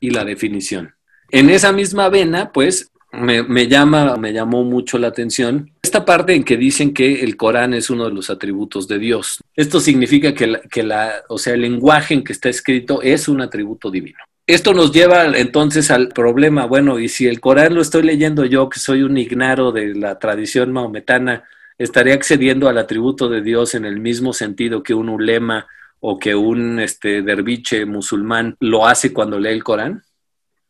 [0.00, 0.94] y la definición.
[1.30, 6.44] En esa misma vena, pues, me, llama, me llamó mucho la atención esta parte en
[6.44, 9.42] que dicen que el Corán es uno de los atributos de Dios.
[9.54, 13.40] Esto significa que, que la, o sea, el lenguaje en que está escrito es un
[13.40, 14.18] atributo divino.
[14.46, 18.68] Esto nos lleva entonces al problema, bueno, y si el Corán lo estoy leyendo yo,
[18.70, 21.44] que soy un ignaro de la tradición maometana,
[21.78, 25.66] estaría accediendo al atributo de Dios en el mismo sentido que un ulema
[26.00, 30.02] o que un este, derviche musulmán lo hace cuando lee el Corán?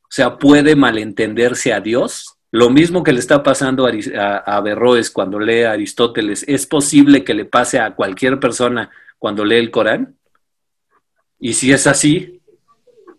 [0.02, 2.36] O sea, ¿puede malentenderse a Dios?
[2.50, 4.64] Lo mismo que le está pasando a, a,
[5.12, 9.70] cuando lee a Aristóteles, ¿es posible que le pase a cualquier persona cuando lee el
[9.70, 10.16] Corán?
[11.38, 12.40] Y si es así,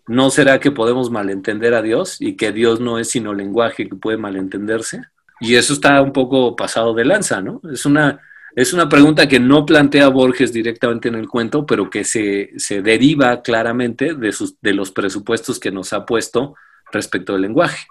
[0.08, 3.94] ¿no será que podemos malentender a Dios y que Dios no es sino lenguaje que
[3.94, 5.02] puede malentenderse?
[5.40, 7.62] Y eso está un poco pasado de lanza, ¿no?
[7.72, 8.20] Es una,
[8.54, 13.42] es una pregunta que no plantea Borges directamente en el cuento, pero que se, deriva
[13.42, 16.54] claramente de, sus, de los presupuestos que nos ha puesto
[16.92, 17.86] respecto al lenguaje.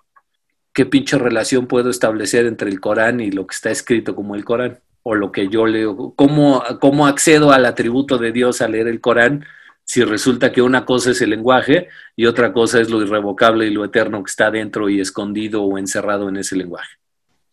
[0.73, 4.45] ¿Qué pinche relación puedo establecer entre el Corán y lo que está escrito como el
[4.45, 4.79] Corán?
[5.01, 6.13] O lo que yo leo.
[6.15, 9.45] ¿Cómo, cómo accedo al atributo de Dios al leer el Corán
[9.85, 13.71] si resulta que una cosa es el lenguaje y otra cosa es lo irrevocable y
[13.71, 16.98] lo eterno que está dentro y escondido o encerrado en ese lenguaje?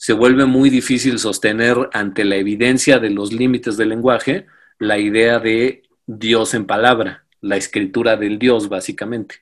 [0.07, 4.47] Se vuelve muy difícil sostener ante la evidencia de los límites del lenguaje
[4.79, 9.41] la idea de Dios en palabra, la escritura del Dios básicamente,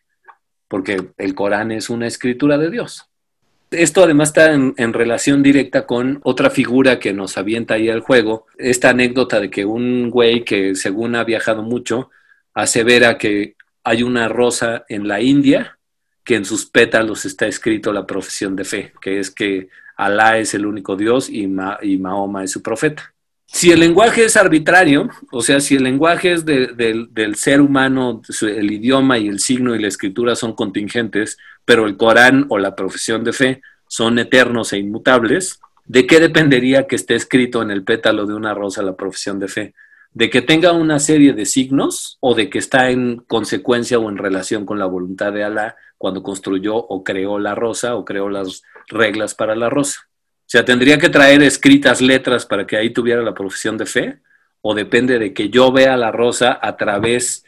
[0.67, 3.11] porque el Corán es una escritura de Dios.
[3.71, 8.47] Esto además está en, relación directa con otra figura que nos avienta ahí al juego,
[8.57, 12.11] esta anécdota de que un güey que según ha viajado mucho,
[12.55, 15.79] asevera que hay una rosa en la India
[16.25, 20.55] que en sus pétalos está escrito la profesión de fe, que es que Alá es
[20.55, 23.15] el único Dios y, Mahoma es su profeta.
[23.47, 28.73] Si el lenguaje es arbitrario, o sea, si el lenguaje es del ser humano, el
[28.73, 33.23] idioma y el signo y la escritura son contingentes, pero el Corán o la profesión
[33.23, 38.27] de fe son eternos e inmutables, ¿de qué dependería que esté escrito en el pétalo
[38.27, 39.75] de una rosa la profesión de fe?
[40.13, 44.17] ¿De que tenga una serie de signos o de que está en consecuencia o en
[44.17, 48.63] relación con la voluntad de Alá cuando construyó o creó la rosa o creó las
[48.89, 50.01] reglas para la rosa.
[50.07, 54.19] O sea, tendría que traer escritas letras para que ahí tuviera la profesión de fe,
[54.61, 57.45] o depende de que yo vea la rosa a través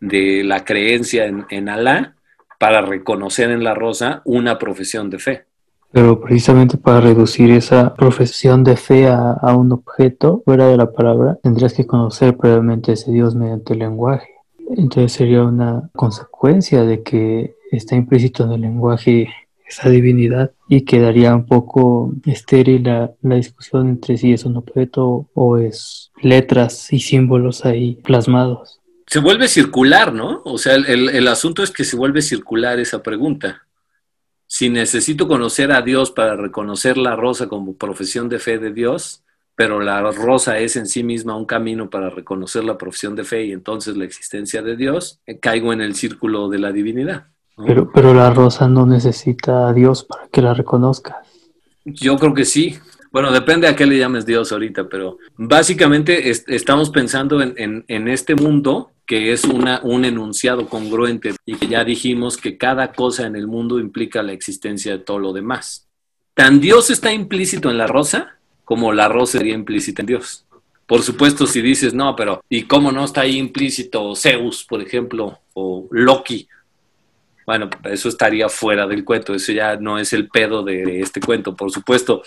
[0.00, 2.14] de la creencia en, en Alá
[2.58, 5.44] para reconocer en la rosa una profesión de fe.
[5.90, 10.92] Pero precisamente para reducir esa profesión de fe a, a, un objeto fuera de la
[10.92, 14.28] palabra, tendrías que conocer previamente ese Dios mediante el lenguaje.
[14.76, 19.28] Entonces sería una consecuencia de que está implícito en el lenguaje
[19.68, 25.28] esa divinidad y quedaría un poco estéril la, la, discusión entre si es un objeto
[25.34, 28.80] o es letras y símbolos ahí plasmados.
[29.06, 30.42] Se vuelve circular, ¿no?
[30.44, 33.66] O sea, el, el asunto es que se vuelve circular esa pregunta.
[34.46, 39.22] Si necesito conocer a Dios para reconocer la rosa como profesión de fe de Dios,
[39.54, 43.44] pero la rosa es en sí misma un camino para reconocer la profesión de fe
[43.44, 47.26] y entonces la existencia de Dios, caigo en el círculo de la divinidad.
[47.66, 51.16] Pero, pero la rosa no necesita a Dios para que la reconozcas.
[51.84, 52.78] Yo creo que sí.
[53.10, 57.84] Bueno, depende a qué le llames Dios ahorita, pero básicamente est estamos pensando en, en,
[57.88, 62.92] en, este mundo que es una, un enunciado congruente y que ya dijimos que cada
[62.92, 65.88] cosa en el mundo implica la existencia de todo lo demás.
[66.34, 70.44] Tan Dios está implícito en la rosa como la rosa sería implícita en Dios.
[70.86, 75.38] Por supuesto, si dices, no, pero ¿y cómo no está ahí implícito Zeus, por ejemplo,
[75.54, 76.46] o Loki?
[77.48, 81.56] Bueno, eso estaría fuera del cuento, eso ya no es el pedo de este cuento,
[81.56, 82.20] por supuesto.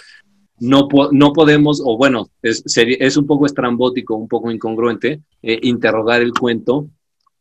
[0.60, 6.24] No, no podemos, o bueno, es, es un poco estrambótico, un poco incongruente, eh, interrogar
[6.24, 6.88] el cuento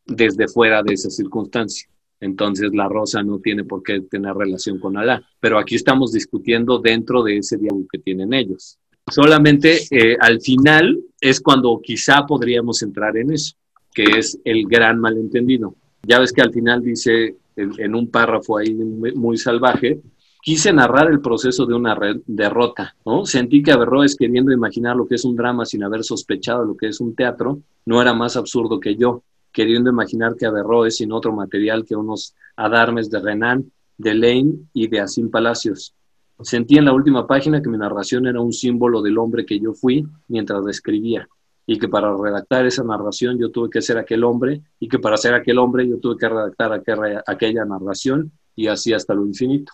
[0.04, 1.88] desde fuera de esa circunstancia.
[2.20, 5.22] Entonces la rosa no tiene por qué tener relación con Alá.
[5.40, 8.78] Pero aquí estamos discutiendo dentro de ese diálogo que tienen ellos.
[9.10, 13.54] Solamente eh, al final es cuando quizá podríamos entrar en eso,
[13.94, 15.74] que es el gran malentendido.
[16.02, 20.00] Ya ves que al final dice en un párrafo ahí muy salvaje,
[20.42, 22.96] quise narrar el proceso de una derrota.
[23.24, 26.88] Sentí que Averroes, queriendo imaginar lo que es un drama sin haber sospechado lo que
[26.88, 31.32] es un teatro, no era más absurdo que yo, queriendo imaginar que Averroes, sin otro
[31.32, 35.94] material que unos adarmes de Renan, de Lane y de Asim Palacios.
[36.42, 39.74] Sentí en la última página que mi narración era un símbolo del hombre que yo
[39.74, 41.28] fui mientras escribía
[41.66, 45.16] y que para redactar esa narración yo tuve que ser aquel hombre y que para
[45.16, 49.72] ser aquel hombre yo tuve que redactar aquella, narración y así hasta lo infinito.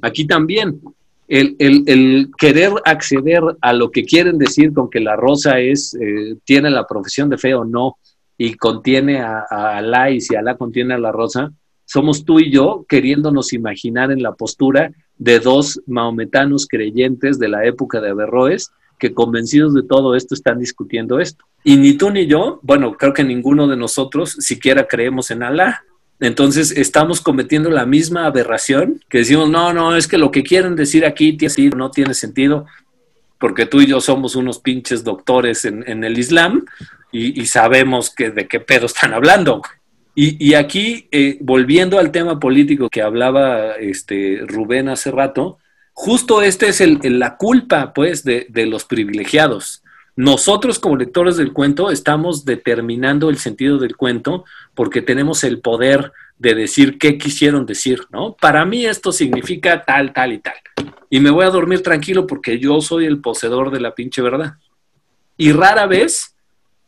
[0.00, 0.80] Aquí también,
[1.28, 5.94] el, el, el, querer acceder a lo que quieren decir con que la rosa es,
[6.00, 7.96] eh, tiene la profesión de fe o no,
[8.36, 11.52] y contiene a, a Alá, y si Alá contiene a la rosa,
[11.84, 17.64] somos tú y yo queriéndonos imaginar en la postura de dos maometanos creyentes de la
[17.66, 18.72] época de Averroes,
[19.12, 21.44] convencidos de todo esto están discutiendo esto.
[21.62, 25.84] Y ni tú ni yo, bueno, creo que ninguno de nosotros siquiera creemos en Alá.
[26.20, 30.76] Entonces estamos cometiendo la misma aberración que decimos, no, no, es que lo que quieren
[30.76, 31.36] decir aquí
[31.76, 32.66] no tiene sentido,
[33.38, 36.64] porque tú y yo somos unos pinches doctores en, el Islam
[37.12, 39.62] y, sabemos que, de qué pedo están hablando.
[40.14, 45.58] Y, y aquí, eh, volviendo al tema político que hablaba este, Rubén hace rato,
[45.94, 49.82] justo este es la culpa, pues, de, de los privilegiados.
[50.16, 56.12] Nosotros como lectores del cuento estamos determinando el sentido del cuento porque tenemos el poder
[56.38, 58.36] de decir qué quisieron decir, ¿no?
[58.40, 60.54] Para mí esto significa tal, tal y tal.
[61.10, 64.54] Y me voy a dormir tranquilo porque yo soy el poseedor de la pinche verdad.
[65.36, 66.36] Y rara vez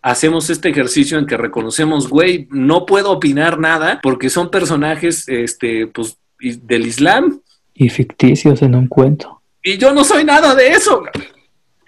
[0.03, 5.89] hacemos este ejercicio en que reconocemos, güey, no puedo opinar nada porque son personajes, este,
[5.89, 7.41] pues, del Islam.
[7.77, 9.43] Y ficticios en un cuento.
[9.63, 11.05] Y yo no soy nada de eso.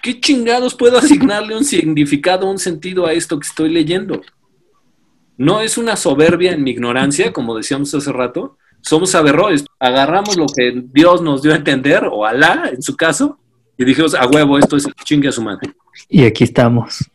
[0.03, 4.21] ¿Qué chingados puedo asignarle un significado, un sentido a esto que estoy leyendo?
[5.37, 8.59] No es una soberbia en mi ignorancia, como decíamos hace rato.
[8.83, 9.65] Somos averroes.
[9.81, 13.39] Agarramos lo que Dios nos dio a entender, o Alá en su caso,
[13.77, 15.73] y dijimos, a huevo, esto es chingue a su madre.
[16.09, 17.09] Y aquí estamos.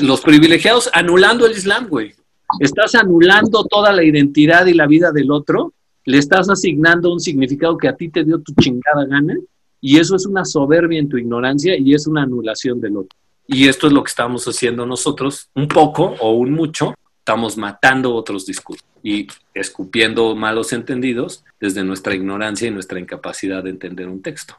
[0.00, 2.14] Los privilegiados anulando el Islam, güey.
[2.60, 5.74] Estás anulando toda la identidad y la vida del otro,
[6.08, 9.36] le estás asignando un significado que a ti te dio tu chingada gana,
[9.78, 13.18] y eso es una soberbia en tu ignorancia y es una anulación del otro.
[13.46, 18.14] Y esto es lo que estamos haciendo nosotros, un poco o un mucho, estamos matando
[18.14, 24.22] otros discursos y escupiendo malos entendidos desde nuestra ignorancia y nuestra incapacidad de entender un
[24.22, 24.54] texto.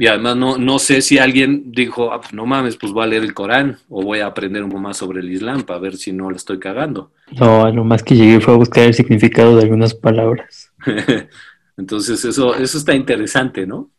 [0.00, 3.08] Y además no, no sé si alguien dijo, ah, pues no mames, pues voy a
[3.08, 5.96] leer el Corán o voy a aprender un poco más sobre el Islam para ver
[5.96, 7.10] si no lo estoy cagando.
[7.32, 10.70] No, lo más que llegué fue a buscar el significado de algunas palabras.
[11.76, 13.90] Entonces eso, eso está interesante, ¿no?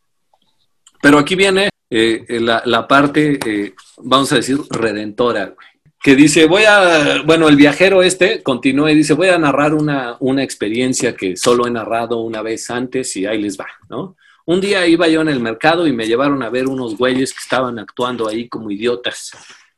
[1.01, 5.53] Pero aquí viene eh, la, la, parte, eh, vamos a decir, redentora,
[6.01, 10.15] que dice, voy a, bueno, el viajero este continúa y dice, voy a narrar una,
[10.21, 14.15] una experiencia que solo he narrado una vez antes y ahí les va, ¿no?
[14.49, 17.39] Un día iba yo en el mercado y me llevaron a ver unos güeyes que
[17.39, 19.29] estaban actuando ahí como idiotas,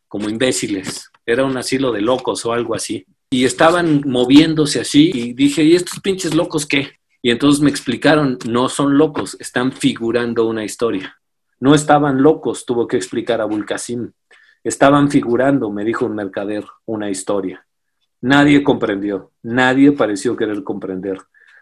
[0.07, 1.11] como imbéciles.
[1.25, 3.05] Era un asilo de locos o algo así.
[3.31, 6.93] y estaban moviéndose así y dije, ¿y estos pinches locos qué?
[7.21, 11.17] Y entonces me explicaron, no son locos, están figurando una historia.
[11.59, 14.13] No estaban locos, tuvo que explicar a Bulcasim.
[14.63, 17.67] Estaban figurando, me dijo un mercader, una historia.
[18.21, 21.17] Nadie comprendió, nadie pareció querer comprender.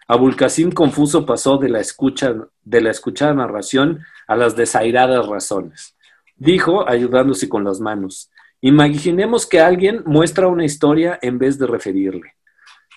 [0.09, 2.33] Abulcasim confuso pasó de la, escucha,
[2.63, 5.95] de la escuchada narración a las desairadas razones.
[6.35, 12.33] Dijo, ayudándose con las manos, imaginemos que alguien muestra una historia en vez de referirle.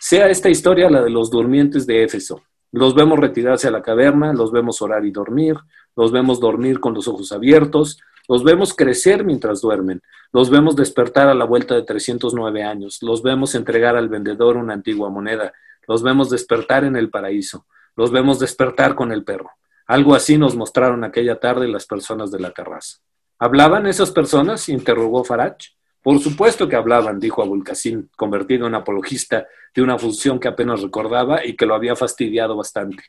[0.00, 2.44] Sea esta historia la de los durmientes de Éfeso.
[2.72, 5.56] Los vemos retirarse a la caverna, los vemos orar y dormir,
[5.94, 10.00] los vemos dormir con los ojos abiertos, los vemos crecer mientras duermen,
[10.32, 14.72] los vemos despertar a la vuelta de 309 años, los vemos entregar al vendedor una
[14.72, 15.52] antigua moneda,
[15.92, 17.66] los vemos despertar en el paraíso,
[17.96, 19.50] los vemos despertar con el perro.
[19.86, 23.00] Algo así nos mostraron aquella tarde las personas de la terraza.
[23.38, 24.70] ¿Hablaban esas personas?
[24.70, 25.66] interrogó Farach.
[26.02, 31.44] Por supuesto que hablaban, dijo Abulcasín, convertido en apologista de una función que apenas recordaba
[31.44, 33.04] y que lo había fastidiado bastante.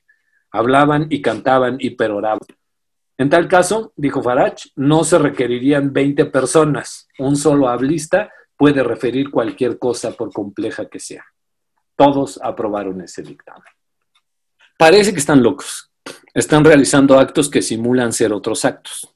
[0.52, 2.40] Hablaban y cantaban y peroraban.
[3.18, 7.08] En tal caso, dijo Farach, no se requerirían 20 personas.
[7.18, 11.24] Un solo hablista puede referir cualquier cosa por compleja que sea.
[11.96, 13.64] Todos aprobaron ese dictamen.
[14.78, 15.92] Parece que están locos.
[16.34, 19.14] Están realizando actos que simulan ser otros actos.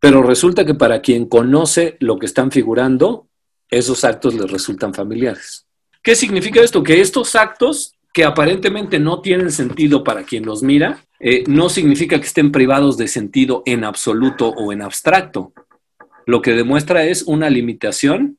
[0.00, 3.28] Pero resulta que para quien conoce lo que están figurando,
[3.70, 5.66] esos actos les resultan familiares.
[6.02, 6.82] ¿Qué significa esto?
[6.82, 12.18] Que estos actos que aparentemente no tienen sentido para quien los mira, eh, no significa
[12.18, 15.52] que estén privados de sentido en absoluto o en abstracto.
[16.26, 18.38] Lo que demuestra es una limitación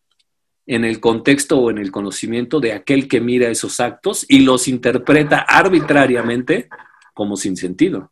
[0.65, 4.67] en el contexto o en el conocimiento de aquel que mira esos actos y los
[4.67, 6.69] interpreta arbitrariamente
[7.13, 8.11] como sin sentido.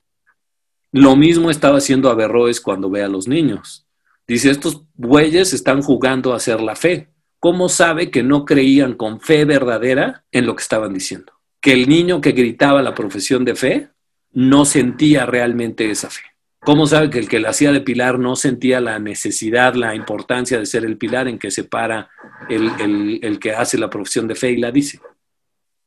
[0.91, 3.85] Lo mismo estaba haciendo Averroes cuando ve a los niños.
[4.27, 7.09] Dice, estos bueyes están jugando a hacer la fe.
[7.39, 11.33] ¿Cómo sabe que no creían con fe verdadera en lo que estaban diciendo?
[11.61, 13.89] Que el niño que gritaba la profesión de fe
[14.31, 16.28] no sentía realmente esa fe.
[16.61, 20.59] ¿Cómo sabe que el que la hacía de pilar no sentía la necesidad, la importancia
[20.59, 22.09] de ser el pilar en que se para
[22.49, 24.99] el, el que hace la profesión de fe y la dice?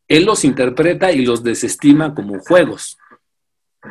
[0.09, 2.99] Él los interpreta y los desestima como juegos.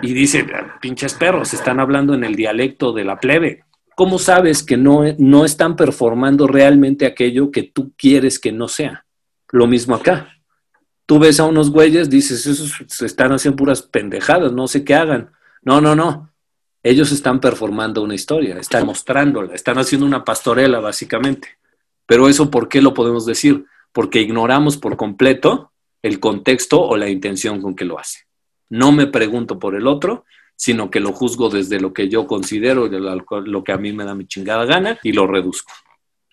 [0.01, 0.45] Y dice,
[0.81, 3.65] pinches perros, están hablando en el dialecto de la plebe.
[3.95, 9.05] ¿Cómo sabes que no, no están performando realmente aquello que tú quieres que no sea?
[9.51, 10.29] Lo mismo acá
[11.11, 15.29] tú ves a unos güeyes, dices, esos están haciendo puras pendejadas, no sé qué hagan.
[15.61, 16.30] No, no, no.
[16.83, 21.59] Ellos están performando una historia, están mostrándola, están haciendo una pastorela, básicamente.
[22.05, 23.65] Pero eso, ¿por qué lo podemos decir?
[23.91, 25.71] Porque ignoramos por completo
[26.01, 28.21] el contexto o la intención con que lo hace.
[28.69, 30.25] No me pregunto por el otro,
[30.55, 34.15] sino que lo juzgo desde lo que yo considero, lo que a mí me da
[34.15, 35.71] mi chingada gana, y lo reduzco.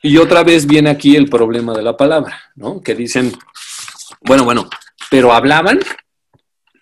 [0.03, 2.81] Y otra vez viene aquí el problema de la palabra, ¿no?
[2.81, 3.33] Que dicen,
[4.23, 4.69] bueno, bueno,
[5.11, 5.81] pero hablaban.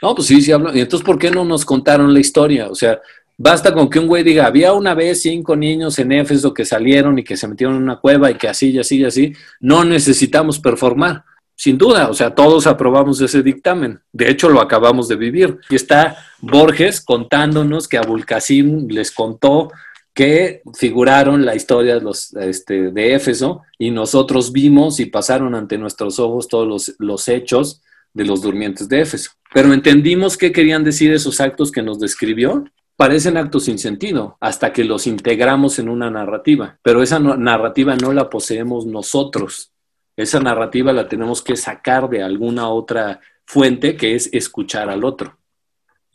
[0.03, 0.77] No, pues sí, sí hablan.
[0.77, 2.69] Y entonces, ¿por qué no nos contaron la historia?
[2.69, 3.01] O sea,
[3.37, 7.19] basta con que un güey diga, había una vez cinco niños en Éfeso que salieron
[7.19, 9.33] y que se metieron en una cueva y que así y así y así.
[9.61, 11.25] No necesitamos performar.
[11.59, 13.99] Sin duda, o sea, todos aprobamos ese dictamen.
[14.13, 15.59] De hecho, lo acabamos de vivir.
[15.71, 19.71] Y está Borges contándonos que Abulcasim les contó
[20.17, 25.77] que figuraron la historia de, los, este, de Éfeso y nosotros vimos y pasaron ante
[25.77, 27.83] nuestros ojos todos los, los hechos
[28.15, 29.33] de los durmientes de Éfeso.
[29.53, 32.65] Pero entendimos qué querían decir esos actos que nos describió.
[32.97, 38.13] Parecen actos sin sentido hasta que los integramos en una narrativa, pero esa narrativa no
[38.13, 39.73] la poseemos nosotros.
[40.17, 45.37] Esa narrativa la tenemos que sacar de alguna otra fuente que es escuchar al otro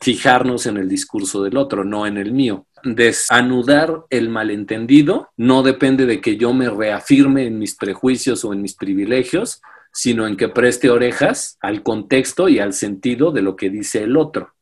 [0.02, 2.66] fijarnos en el discurso del otro, no en el mío.
[2.82, 8.60] Desanudar el malentendido no depende de que yo me reafirme en mis prejuicios o en
[8.60, 9.62] mis privilegios,
[9.92, 14.16] sino en que preste orejas al contexto y al sentido de lo que dice el
[14.16, 14.54] otro.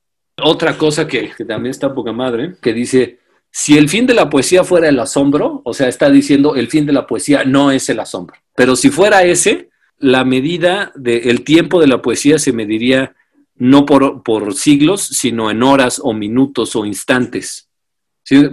[0.42, 3.18] Otra cosa que, también está poca madre, que dice,
[3.50, 6.86] si el fin de la poesía fuera el asombro, o sea, está diciendo el fin
[6.86, 11.80] de la poesía no es el asombro, pero si fuera ese, la medida del tiempo
[11.80, 13.14] de la poesía se mediría
[13.56, 17.68] no por, por siglos, sino en horas o minutos o instantes.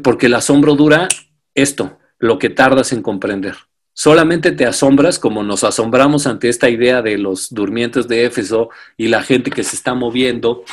[0.04, 1.08] Porque el asombro dura
[1.56, 3.56] esto, lo que tardas en comprender.
[3.94, 9.08] Solamente te asombras como nos asombramos ante esta idea de los durmientes de Éfeso y
[9.08, 10.64] la gente que se está moviendo,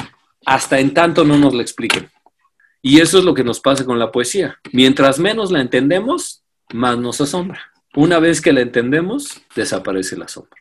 [0.46, 2.10] hasta en tanto no nos la expliquen.
[2.82, 4.58] Y eso es lo que nos pasa con la poesía.
[4.72, 6.42] Mientras menos la entendemos,
[6.72, 7.72] más nos asombra.
[7.94, 10.60] Una vez que la entendemos, desaparece el asombro.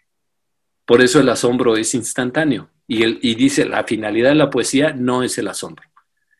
[0.86, 2.70] Por eso el asombro es instantáneo.
[2.88, 5.86] Y, y dice, la finalidad de la poesía no es el asombro.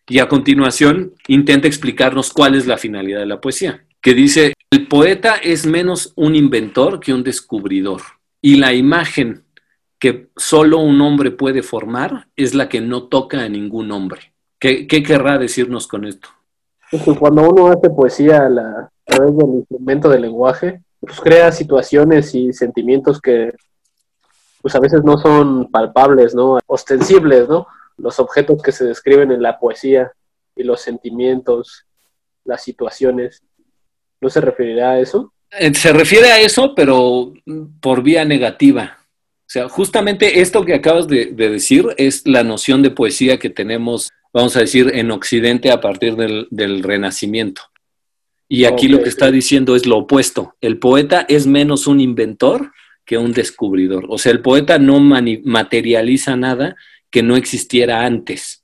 [0.08, 4.88] Y a continuación intenta explicarnos cuál es la finalidad de la poesía, que dice, el
[4.88, 8.02] poeta es menos un inventor que un descubridor.
[8.46, 9.43] y la imagen
[10.04, 14.34] que solo un hombre puede formar es la que no toca a ningún hombre.
[14.60, 16.28] ¿Qué, querrá decirnos con esto?
[17.18, 23.22] cuando uno hace poesía a, través del instrumento del lenguaje, pues crea situaciones y sentimientos
[23.22, 23.54] que
[24.62, 26.60] pues a veces no son palpables, ¿no?
[26.68, 27.68] Ostensibles, ¿no?
[27.96, 30.12] Los objetos que se describen en la poesía
[30.54, 31.86] y los sentimientos,
[32.44, 33.42] las situaciones.
[34.20, 35.32] ¿No se referirá a eso?
[35.50, 37.32] Eh, se refiere a eso, pero
[37.80, 38.98] por vía negativa.
[39.54, 44.10] O sea, justamente esto que acabas de, decir es la noción de poesía que tenemos,
[44.34, 47.62] vamos a decir, en Occidente a partir del, Renacimiento.
[48.50, 50.56] Y aquí lo que está diciendo es lo opuesto.
[50.60, 52.72] El poeta es menos un inventor
[53.06, 54.08] que un descubridor.
[54.10, 56.76] O sea, el poeta no materializa nada
[57.12, 58.64] que no existiera antes.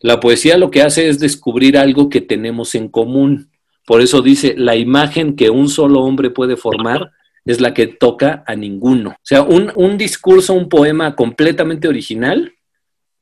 [0.00, 3.52] La poesía lo que hace es descubrir algo que tenemos en común.
[3.86, 7.12] Por eso dice, la imagen que un solo hombre puede formar
[7.46, 9.10] es la que toca a ninguno.
[9.10, 12.52] O sea, un, discurso, un poema completamente original,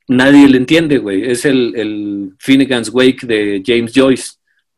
[0.07, 1.29] nadie le entiende, güey.
[1.29, 4.33] Es el, el Finnegan's Wake de James Joyce.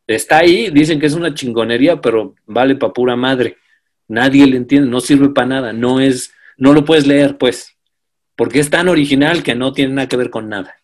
[0.06, 3.58] Está ahí, dicen que es una chingonería, pero vale para pura madre.
[4.10, 7.78] Nadie le entiende, no sirve para nada, no es, no lo puedes leer, pues,
[8.36, 10.76] porque es tan original que no tiene nada que ver con nada.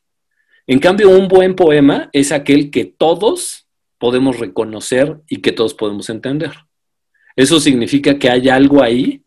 [0.67, 6.09] En cambio, un buen poema es aquel que todos podemos reconocer y que todos podemos
[6.09, 6.51] entender.
[7.35, 9.23] Eso significa que hay algo ahí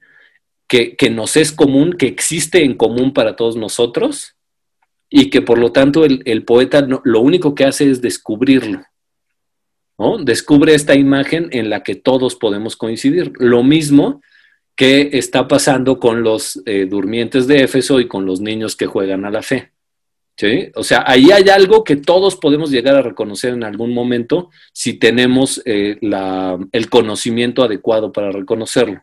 [0.68, 4.36] que, nos es común, que existe en común para todos nosotros
[5.09, 8.82] y que por lo tanto el, poeta lo único que hace es descubrirlo.
[9.98, 10.18] ¿no?
[10.18, 13.32] Descubre esta imagen en la que todos podemos coincidir.
[13.38, 14.20] Lo mismo
[14.74, 19.24] que está pasando con los eh, durmientes de Éfeso y con los niños que juegan
[19.24, 19.72] a la fe.
[20.39, 20.70] ¿Sí?
[20.74, 24.95] O sea, ahí hay algo que todos podemos llegar a reconocer en algún momento si
[24.95, 25.99] tenemos eh,
[26.72, 29.03] el conocimiento adecuado para reconocerlo.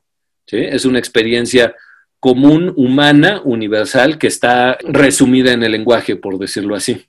[0.51, 1.73] Es una experiencia
[2.19, 7.07] común, humana, universal, que está resumida en el lenguaje, por decirlo así.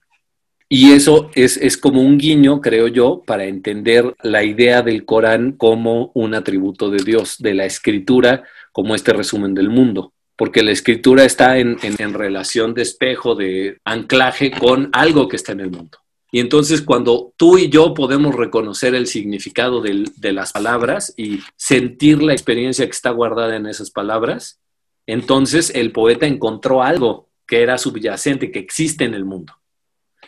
[0.70, 5.53] Y eso es, es, como un guiño, creo yo, para entender la idea del Corán
[5.53, 10.72] como un atributo de Dios, de la escritura como este resumen del mundo porque la
[10.72, 11.78] escritura está en,
[12.14, 15.99] relación de espejo, de anclaje con algo que está en el mundo.
[16.32, 22.22] Y entonces cuando tú y yo podemos reconocer el significado de las palabras y sentir
[22.22, 24.61] la experiencia que está guardada en esas palabras,
[25.07, 29.53] entonces el poeta encontró algo que era subyacente, que existe en el mundo.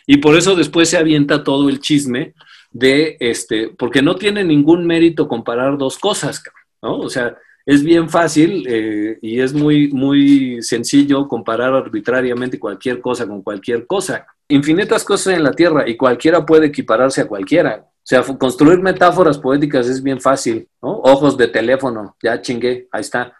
[0.06, 2.34] Y por eso después se avienta todo el chisme
[2.70, 6.42] de, este, porque no tiene ningún mérito comparar dos cosas,
[6.82, 6.98] ¿no?
[6.98, 7.36] O sea,
[7.66, 13.88] es bien fácil eh, y es muy, muy sencillo comparar arbitrariamente cualquier cosa con cualquier
[13.88, 14.24] cosa.
[14.48, 17.84] Infinitas cosas en la Tierra y cualquiera puede equipararse a cualquiera.
[17.84, 21.00] O sea, construir metáforas poéticas es bien fácil, ¿no?
[21.00, 23.36] Ojos de teléfono, ya chingué, ahí está.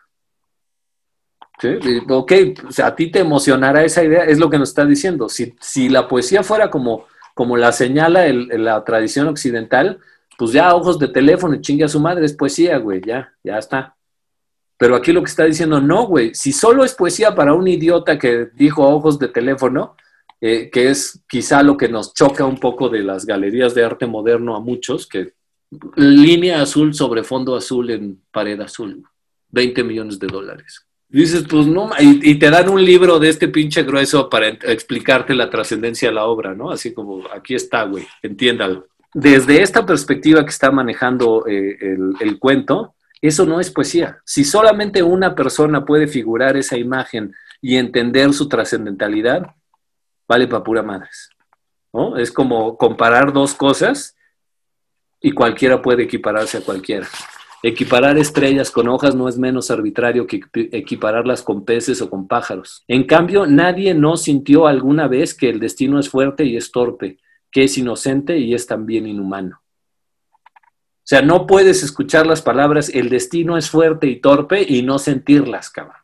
[1.60, 1.78] ¿Sí?
[2.08, 2.32] Ok,
[2.82, 5.28] a ti te emocionará esa idea, es lo que nos está diciendo.
[5.28, 10.00] Si, si la poesía fuera como, como la señala la tradición occidental,
[10.36, 13.58] pues ya ojos de teléfono y chingue a su madre, es poesía, güey, ya, ya
[13.58, 13.96] está.
[14.78, 18.18] Pero aquí lo que está diciendo, no, güey, si solo es poesía para un idiota
[18.18, 19.96] que dijo ojos de teléfono,
[20.40, 24.06] eh, que es quizá lo que nos choca un poco de las galerías de arte
[24.06, 25.32] moderno a muchos, que
[25.96, 29.02] línea azul sobre fondo azul en pared azul,
[29.48, 30.86] 20 millones de dólares.
[31.08, 35.48] Dices, pues no, y, te dan un libro de este pinche grueso para explicarte la
[35.48, 36.70] trascendencia de la obra, ¿no?
[36.70, 38.88] Así como, aquí está, güey, entiéndalo.
[39.14, 44.20] Desde esta perspectiva que está manejando eh, el cuento, eso no es poesía.
[44.24, 49.54] Si solamente una persona puede figurar esa imagen y entender su trascendentalidad,
[50.28, 51.30] vale para pura madres.
[51.92, 52.16] ¿no?
[52.16, 54.16] Es como comparar dos cosas
[55.20, 57.06] y cualquiera puede equipararse a cualquiera.
[57.62, 60.40] Equiparar estrellas con hojas no es menos arbitrario que
[60.72, 62.84] equipararlas con peces o con pájaros.
[62.86, 67.18] En cambio, nadie no sintió alguna vez que el destino es fuerte y es torpe,
[67.50, 69.62] que es inocente y es también inhumano.
[71.06, 74.98] O sea, no puedes escuchar las palabras, el destino es fuerte y torpe y no
[74.98, 76.02] sentirlas, cabrón.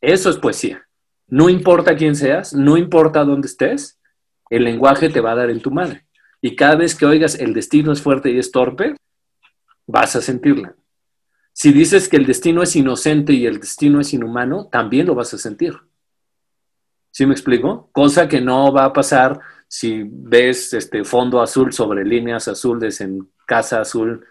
[0.00, 0.88] Eso es poesía.
[1.28, 4.00] No importa quién seas, no importa dónde estés,
[4.48, 6.06] el lenguaje te va a dar en tu madre.
[6.40, 8.96] Y cada vez que oigas el destino es fuerte y es torpe,
[9.86, 10.74] vas a sentirla.
[11.52, 15.34] Si dices que el destino es inocente y el destino es inhumano, también lo vas
[15.34, 15.74] a sentir.
[17.10, 17.90] ¿Sí me explico?
[17.92, 19.38] Cosa que no va a pasar
[19.68, 24.24] si ves este fondo azul sobre líneas azules en casa azul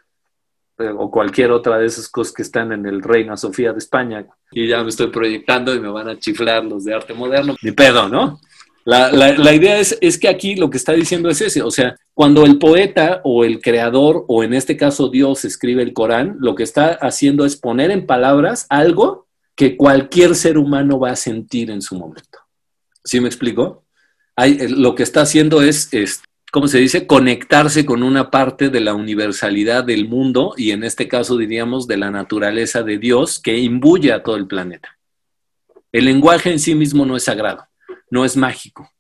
[0.78, 4.26] eh, o cualquier otra de esas cosas que están en el Reina Sofía de España.
[4.49, 7.57] Y ya me estoy proyectando y me van a chiflar los de arte moderno.
[7.61, 8.39] Ni pedo, ¿no?
[8.86, 11.95] La, la, idea es, es, que aquí lo que está diciendo es ese, o sea,
[12.13, 16.55] cuando el poeta o el creador, o en este caso Dios, escribe el Corán, lo
[16.55, 21.70] que está haciendo es poner en palabras algo que cualquier ser humano va a sentir
[21.70, 22.39] en su momento.
[23.03, 23.84] ¿Sí me explico?
[24.36, 27.07] Hay, eh, lo que está haciendo es, es, ¿cómo se dice?
[27.07, 31.97] Conectarse con una parte de la universalidad del mundo y en este caso diríamos de
[31.97, 34.97] la naturaleza de Dios que imbuye a todo el planeta.
[35.91, 37.67] El lenguaje en sí mismo no es sagrado,
[38.11, 38.91] no es mágico,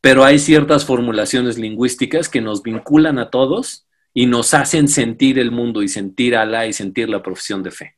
[0.00, 5.50] pero hay ciertas formulaciones lingüísticas que nos vinculan a todos y nos hacen sentir el
[5.50, 7.94] mundo y sentir Alá y sentir la profesión de fe.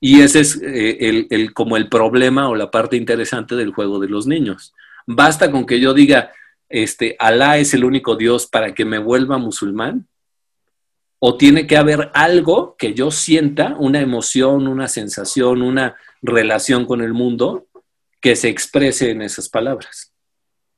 [0.00, 4.08] Y ese es eh, el, como el problema o la parte interesante del juego de
[4.08, 4.74] los niños.
[5.06, 6.32] Basta con que yo diga,
[6.72, 10.08] este, Alá es el único Dios para que me vuelva musulmán.
[11.18, 17.02] O tiene que haber algo que yo sienta, una emoción, una sensación, una relación con
[17.02, 17.66] el mundo
[18.20, 20.12] que se exprese en esas palabras.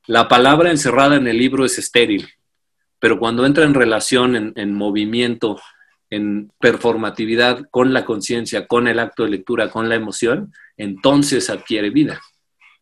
[0.05, 2.27] La palabra encerrada en el libro es estéril,
[2.99, 5.59] pero cuando entra en relación, en, movimiento,
[6.09, 11.89] en performatividad con la conciencia, con el acto de lectura, con la emoción, entonces adquiere
[11.89, 12.21] vida.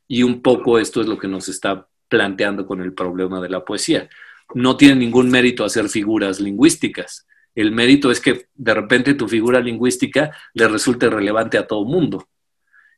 [0.08, 3.66] Y un poco esto es lo que nos está planteando con el problema de la
[3.66, 4.08] poesía.
[4.54, 7.26] No tiene ningún mérito hacer figuras lingüísticas.
[7.56, 12.28] El mérito es que de repente tu figura lingüística le resulte relevante a todo mundo.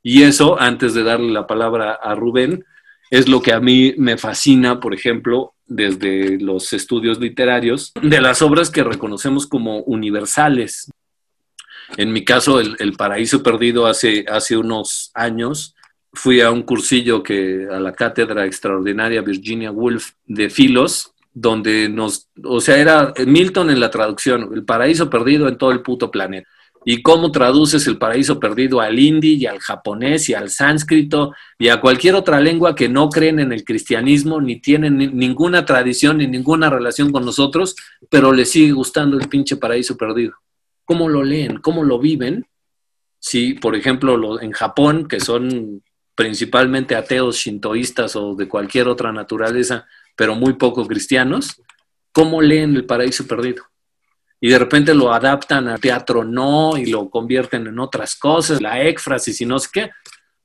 [0.04, 2.66] Y eso, antes de darle la palabra a Rubén,
[3.10, 8.42] es lo que a mí me fascina, por ejemplo, desde los estudios literarios, de las
[8.42, 10.92] obras que reconocemos como universales.
[11.96, 15.74] En mi caso, El, Paraíso Perdido hace, hace unos años,
[16.16, 22.30] fui a un cursillo que a la cátedra extraordinaria Virginia Woolf de Filos, donde nos,
[22.44, 26.48] o sea, era Milton en la traducción, el paraíso perdido en todo el puto planeta
[26.88, 31.70] y cómo traduces el paraíso perdido al hindi y al japonés y al sánscrito y
[31.70, 36.28] a cualquier otra lengua que no creen en el cristianismo ni tienen ninguna tradición ni
[36.28, 37.76] ninguna relación con nosotros,
[38.08, 40.34] pero les sigue gustando el pinche paraíso perdido.
[40.86, 41.58] ¿Cómo lo leen?
[41.58, 42.46] ¿Cómo lo viven?
[43.18, 45.82] Si, por ejemplo, en Japón, que son
[46.16, 51.62] principalmente ateos, shintoístas o de cualquier otra naturaleza, pero muy poco cristianos,
[52.12, 53.64] ¿cómo leen el paraíso perdido?
[54.46, 58.80] y de repente lo adaptan a teatro no y lo convierten en otras cosas, la
[58.80, 59.90] éfrasis y no sé qué.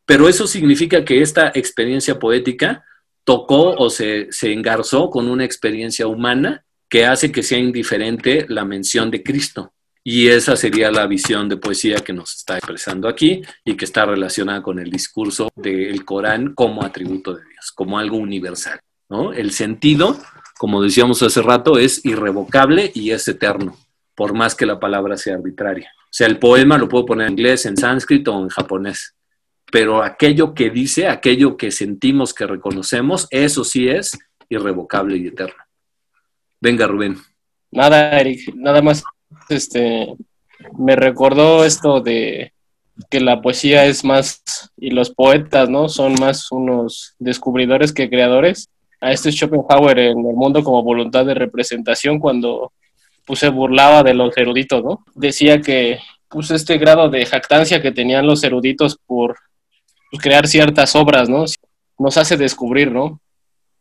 [0.07, 2.83] Pero eso significa que esta experiencia poética
[3.25, 8.65] tocó o se, se engarzó con una experiencia humana que hace que sea indiferente la
[8.65, 9.75] mención de Cristo.
[10.03, 14.07] Y esa sería la visión de poesía que nos está expresando aquí y que está
[14.07, 18.81] relacionada con el discurso del Corán como atributo de Dios, como algo universal.
[19.09, 19.33] ¿no?
[19.33, 20.19] El sentido
[20.61, 23.79] como decíamos hace rato, es irrevocable y es eterno,
[24.15, 25.91] por más que la palabra sea arbitraria.
[26.03, 29.17] O sea, el poema lo puedo poner en inglés, en sánscrito o en japonés,
[29.73, 34.19] pero aquello que dice, aquello que sentimos, que reconocemos, eso sí es
[34.51, 35.65] irrevocable y eterno.
[36.61, 37.17] Venga, Rubén.
[37.71, 39.03] Nada, Eric, nada más,
[39.49, 40.15] este,
[40.79, 42.53] me recordó esto de
[43.09, 44.43] que la poesía es más,
[44.77, 45.89] y los poetas, ¿no?
[45.89, 48.69] Son más unos descubridores que creadores
[49.01, 52.73] a este Schopenhauer en el mundo como voluntad de representación cuando
[53.27, 55.05] pues, se burlaba de los eruditos, ¿no?
[55.15, 59.37] Decía que pues, este grado de jactancia que tenían los eruditos por
[60.11, 61.45] pues, crear ciertas obras, ¿no?
[61.99, 63.21] Nos hace descubrir, ¿no?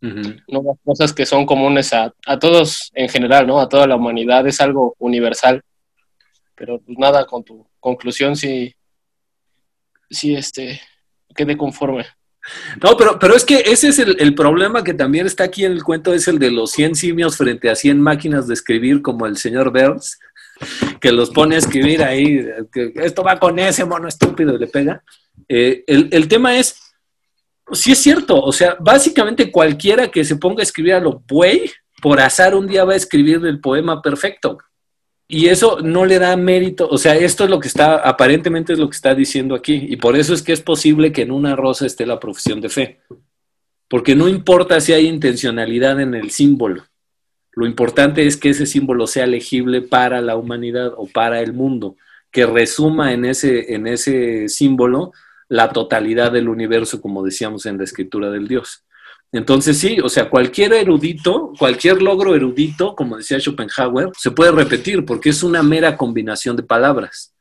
[0.01, 0.63] ¿No?
[0.63, 3.59] Las cosas que son comunes a, a, todos en general, ¿no?
[3.59, 5.61] A toda la humanidad, es algo universal.
[6.55, 8.73] Pero pues nada, con tu conclusión sí,
[10.09, 10.81] sí, este,
[11.35, 12.05] quede conforme.
[12.81, 15.83] No, pero, pero es que ese es el, problema que también está aquí en el
[15.83, 19.37] cuento, es el de los 100 simios frente a 100 máquinas de escribir como el
[19.37, 20.19] señor Burns,
[20.99, 24.67] que los pone a escribir ahí, que esto va con ese mono estúpido y le
[24.67, 25.03] pega.
[25.47, 26.88] Eh, el, tema es,
[27.73, 31.69] sí es cierto, o sea, básicamente cualquiera que se ponga a escribir a lo buey,
[32.01, 34.57] por azar un día va a escribir el poema perfecto.
[35.27, 38.79] Y eso no le da mérito, o sea, esto es lo que está, aparentemente es
[38.79, 41.55] lo que está diciendo aquí, y por eso es que es posible que en una
[41.55, 43.01] rosa esté la profesión de fe,
[43.87, 46.83] porque no importa si hay intencionalidad en el símbolo,
[47.51, 51.95] lo importante es que ese símbolo sea legible para la humanidad o para el mundo,
[52.31, 55.11] que resuma en ese, en ese símbolo
[55.49, 58.85] la totalidad del universo, como decíamos en la escritura del Dios.
[59.31, 65.05] Entonces sí, o sea, cualquier erudito, cualquier logro erudito, como decía Schopenhauer, se puede repetir
[65.05, 67.33] porque es una mera combinación de palabras.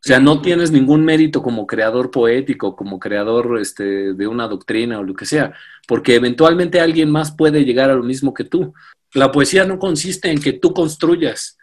[0.00, 4.98] O sea, no tienes ningún mérito como creador poético, como creador este, de una doctrina
[4.98, 5.54] o lo que sea,
[5.86, 8.72] porque eventualmente alguien más puede llegar a lo mismo que tú.
[9.12, 11.58] La poesía no consiste en que tú construyas,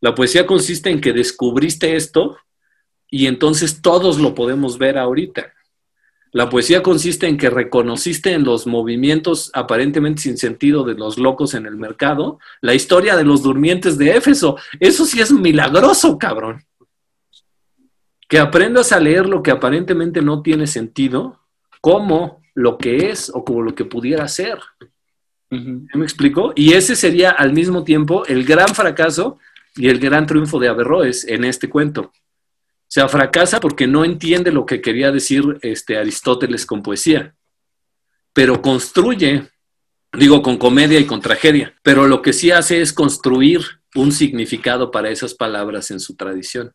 [0.00, 2.38] la poesía consiste en que descubriste esto
[3.10, 5.52] y entonces todos lo podemos ver ahorita.
[6.32, 11.54] La poesía consiste en que reconociste en los movimientos aparentemente sin sentido de los locos
[11.54, 14.56] en el mercado la historia de los durmientes de Éfeso.
[14.78, 16.64] Eso sí es milagroso, cabrón.
[18.28, 21.40] que aprendas a leer lo que aparentemente no tiene sentido
[21.80, 24.60] como lo que es o como lo que pudiera ser.
[25.50, 26.52] ¿Me explico?
[26.54, 29.40] Y ese sería al mismo tiempo el gran fracaso
[29.74, 32.12] y el gran triunfo de Averroes en este cuento.
[32.92, 37.36] Sea, fracasa porque no entiende lo que quería decir este Aristóteles con poesía,
[38.32, 39.46] pero construye,
[40.12, 43.60] digo, con comedia y con tragedia, pero lo que sí hace es construir
[43.94, 46.72] un significado para esas palabras en su tradición.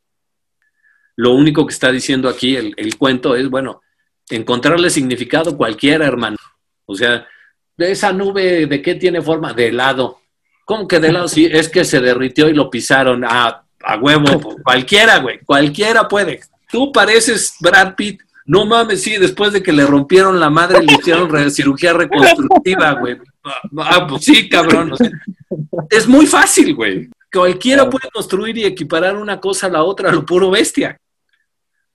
[1.18, 3.82] Lo único que está diciendo aquí el, cuento es, bueno,
[4.30, 6.38] encontrarle significado cualquiera, hermano.
[6.86, 7.28] O sea,
[7.76, 9.52] de esa nube, ¿de qué tiene forma?
[9.52, 10.22] De helado.
[10.64, 11.28] ¿Cómo que de helado?
[11.28, 13.26] Sí, es que se derritió y lo pisaron.
[13.86, 16.42] A huevo, cualquiera, güey, cualquiera puede.
[16.72, 18.22] Tú pareces Brad Pitt.
[18.48, 23.18] No mames, sí, después de que le rompieron la madre, le hicieron cirugía reconstructiva, güey.
[23.78, 24.94] Ah, pues sí, cabrón.
[25.90, 27.10] es muy fácil, güey.
[27.32, 30.98] Cualquiera puede construir y equiparar una cosa a la otra, lo puro bestia.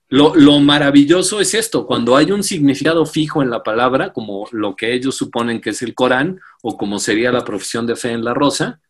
[0.09, 4.93] Lo, maravilloso es esto, cuando hay un significado fijo en la palabra, como lo que
[4.93, 8.33] ellos suponen que es el Corán, o como sería la profesión de fe en la
[8.33, 8.81] rosa,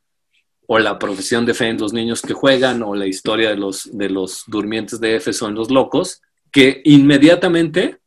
[0.67, 3.89] o la profesión de fe en los niños que juegan, o la historia de los,
[3.97, 7.99] de los durmientes de Éfeso en los locos, que inmediatamente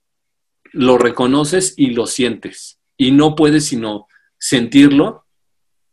[0.73, 4.07] lo reconoces y lo sientes, y no puedes sino
[4.39, 5.25] sentirlo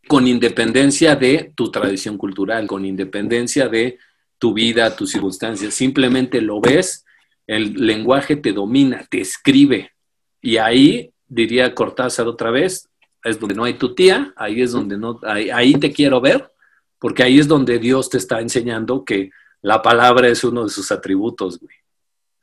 [0.07, 3.99] con independencia de tu tradición cultural, con independencia de
[4.38, 7.05] tu vida, tus circunstancias, simplemente lo ves
[7.51, 9.91] el lenguaje te domina, te escribe.
[10.41, 12.89] Y ahí, diría Cortázar otra vez,
[13.24, 16.52] es donde no hay tu tía, ahí es donde no, ahí, te quiero ver,
[17.00, 20.92] porque ahí es donde Dios te está enseñando que la palabra es uno de sus
[20.92, 21.76] atributos, güey.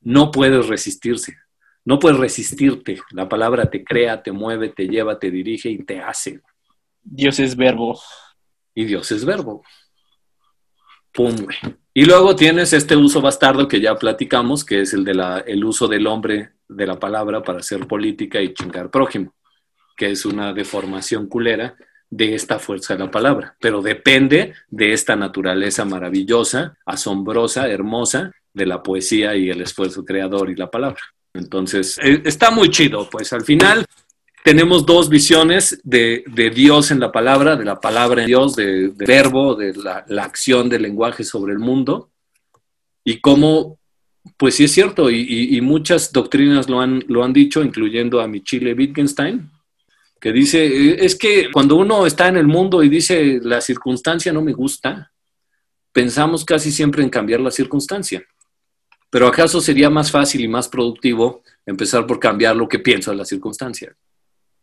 [0.00, 1.36] No puedes resistirse,
[1.84, 3.00] no puedes resistirte.
[3.10, 6.40] La palabra te crea, te mueve, te lleva, te dirige y te hace.
[7.02, 8.00] Dios es verbo.
[8.74, 9.64] Y Dios es verbo.
[11.12, 11.56] Pum, güey.
[11.92, 15.64] Y luego tienes este uso bastardo que ya platicamos, que es el de la, el
[15.64, 19.34] uso del hombre de la palabra para hacer política y chingar prójimo,
[19.98, 21.76] que es una deformación culera
[22.08, 28.64] de esta fuerza de la palabra, pero depende de esta naturaleza maravillosa, asombrosa, hermosa de
[28.64, 31.00] la poesía y el esfuerzo creador y la palabra.
[31.34, 33.84] Entonces, eh, está muy chido, pues al final
[34.44, 36.24] tenemos dos visiones de,
[36.54, 40.82] Dios en la palabra, de la palabra en Dios, de, verbo, de la, acción del
[40.82, 42.10] lenguaje sobre el mundo,
[43.04, 43.78] y cómo,
[44.36, 48.72] pues sí es cierto, y, muchas doctrinas lo han, lo han dicho, incluyendo a Michele
[48.72, 49.50] Wittgenstein,
[50.20, 54.42] que dice, es que cuando uno está en el mundo y dice, la circunstancia no
[54.42, 55.12] me gusta,
[55.92, 58.22] pensamos casi siempre en cambiar la circunstancia.
[59.10, 63.16] Pero ¿acaso sería más fácil y más productivo empezar por cambiar lo que pienso de
[63.16, 63.96] la circunstancia?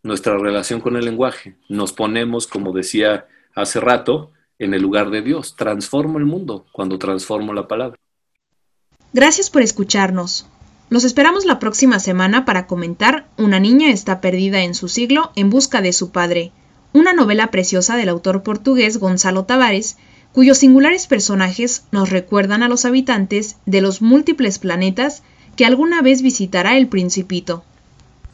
[0.05, 1.57] nuestra relación con el lenguaje.
[1.67, 3.25] Nos ponemos, como decía
[3.55, 5.55] hace rato, en el lugar de Dios.
[5.55, 7.97] Transformo el mundo cuando transformo la palabra.
[9.11, 10.47] Gracias por escucharnos.
[10.89, 15.49] Los esperamos la próxima semana para comentar Una niña está perdida en su siglo en
[15.49, 16.51] busca de su padre,
[16.93, 19.97] una novela preciosa del autor portugués Gonzalo Tavares,
[20.31, 25.23] cuyos singulares personajes nos recuerdan a los habitantes de los múltiples planetas
[25.55, 27.63] que alguna vez visitará el principito.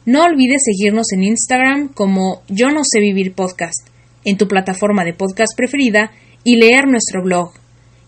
[0.04, 3.88] No olvides seguirnos en Instagram como Yo no sé vivir podcast,
[4.24, 6.10] en tu plataforma de podcast preferida
[6.44, 7.52] y leer nuestro blog.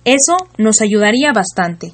[0.04, 1.92] Eso nos ayudaría bastante.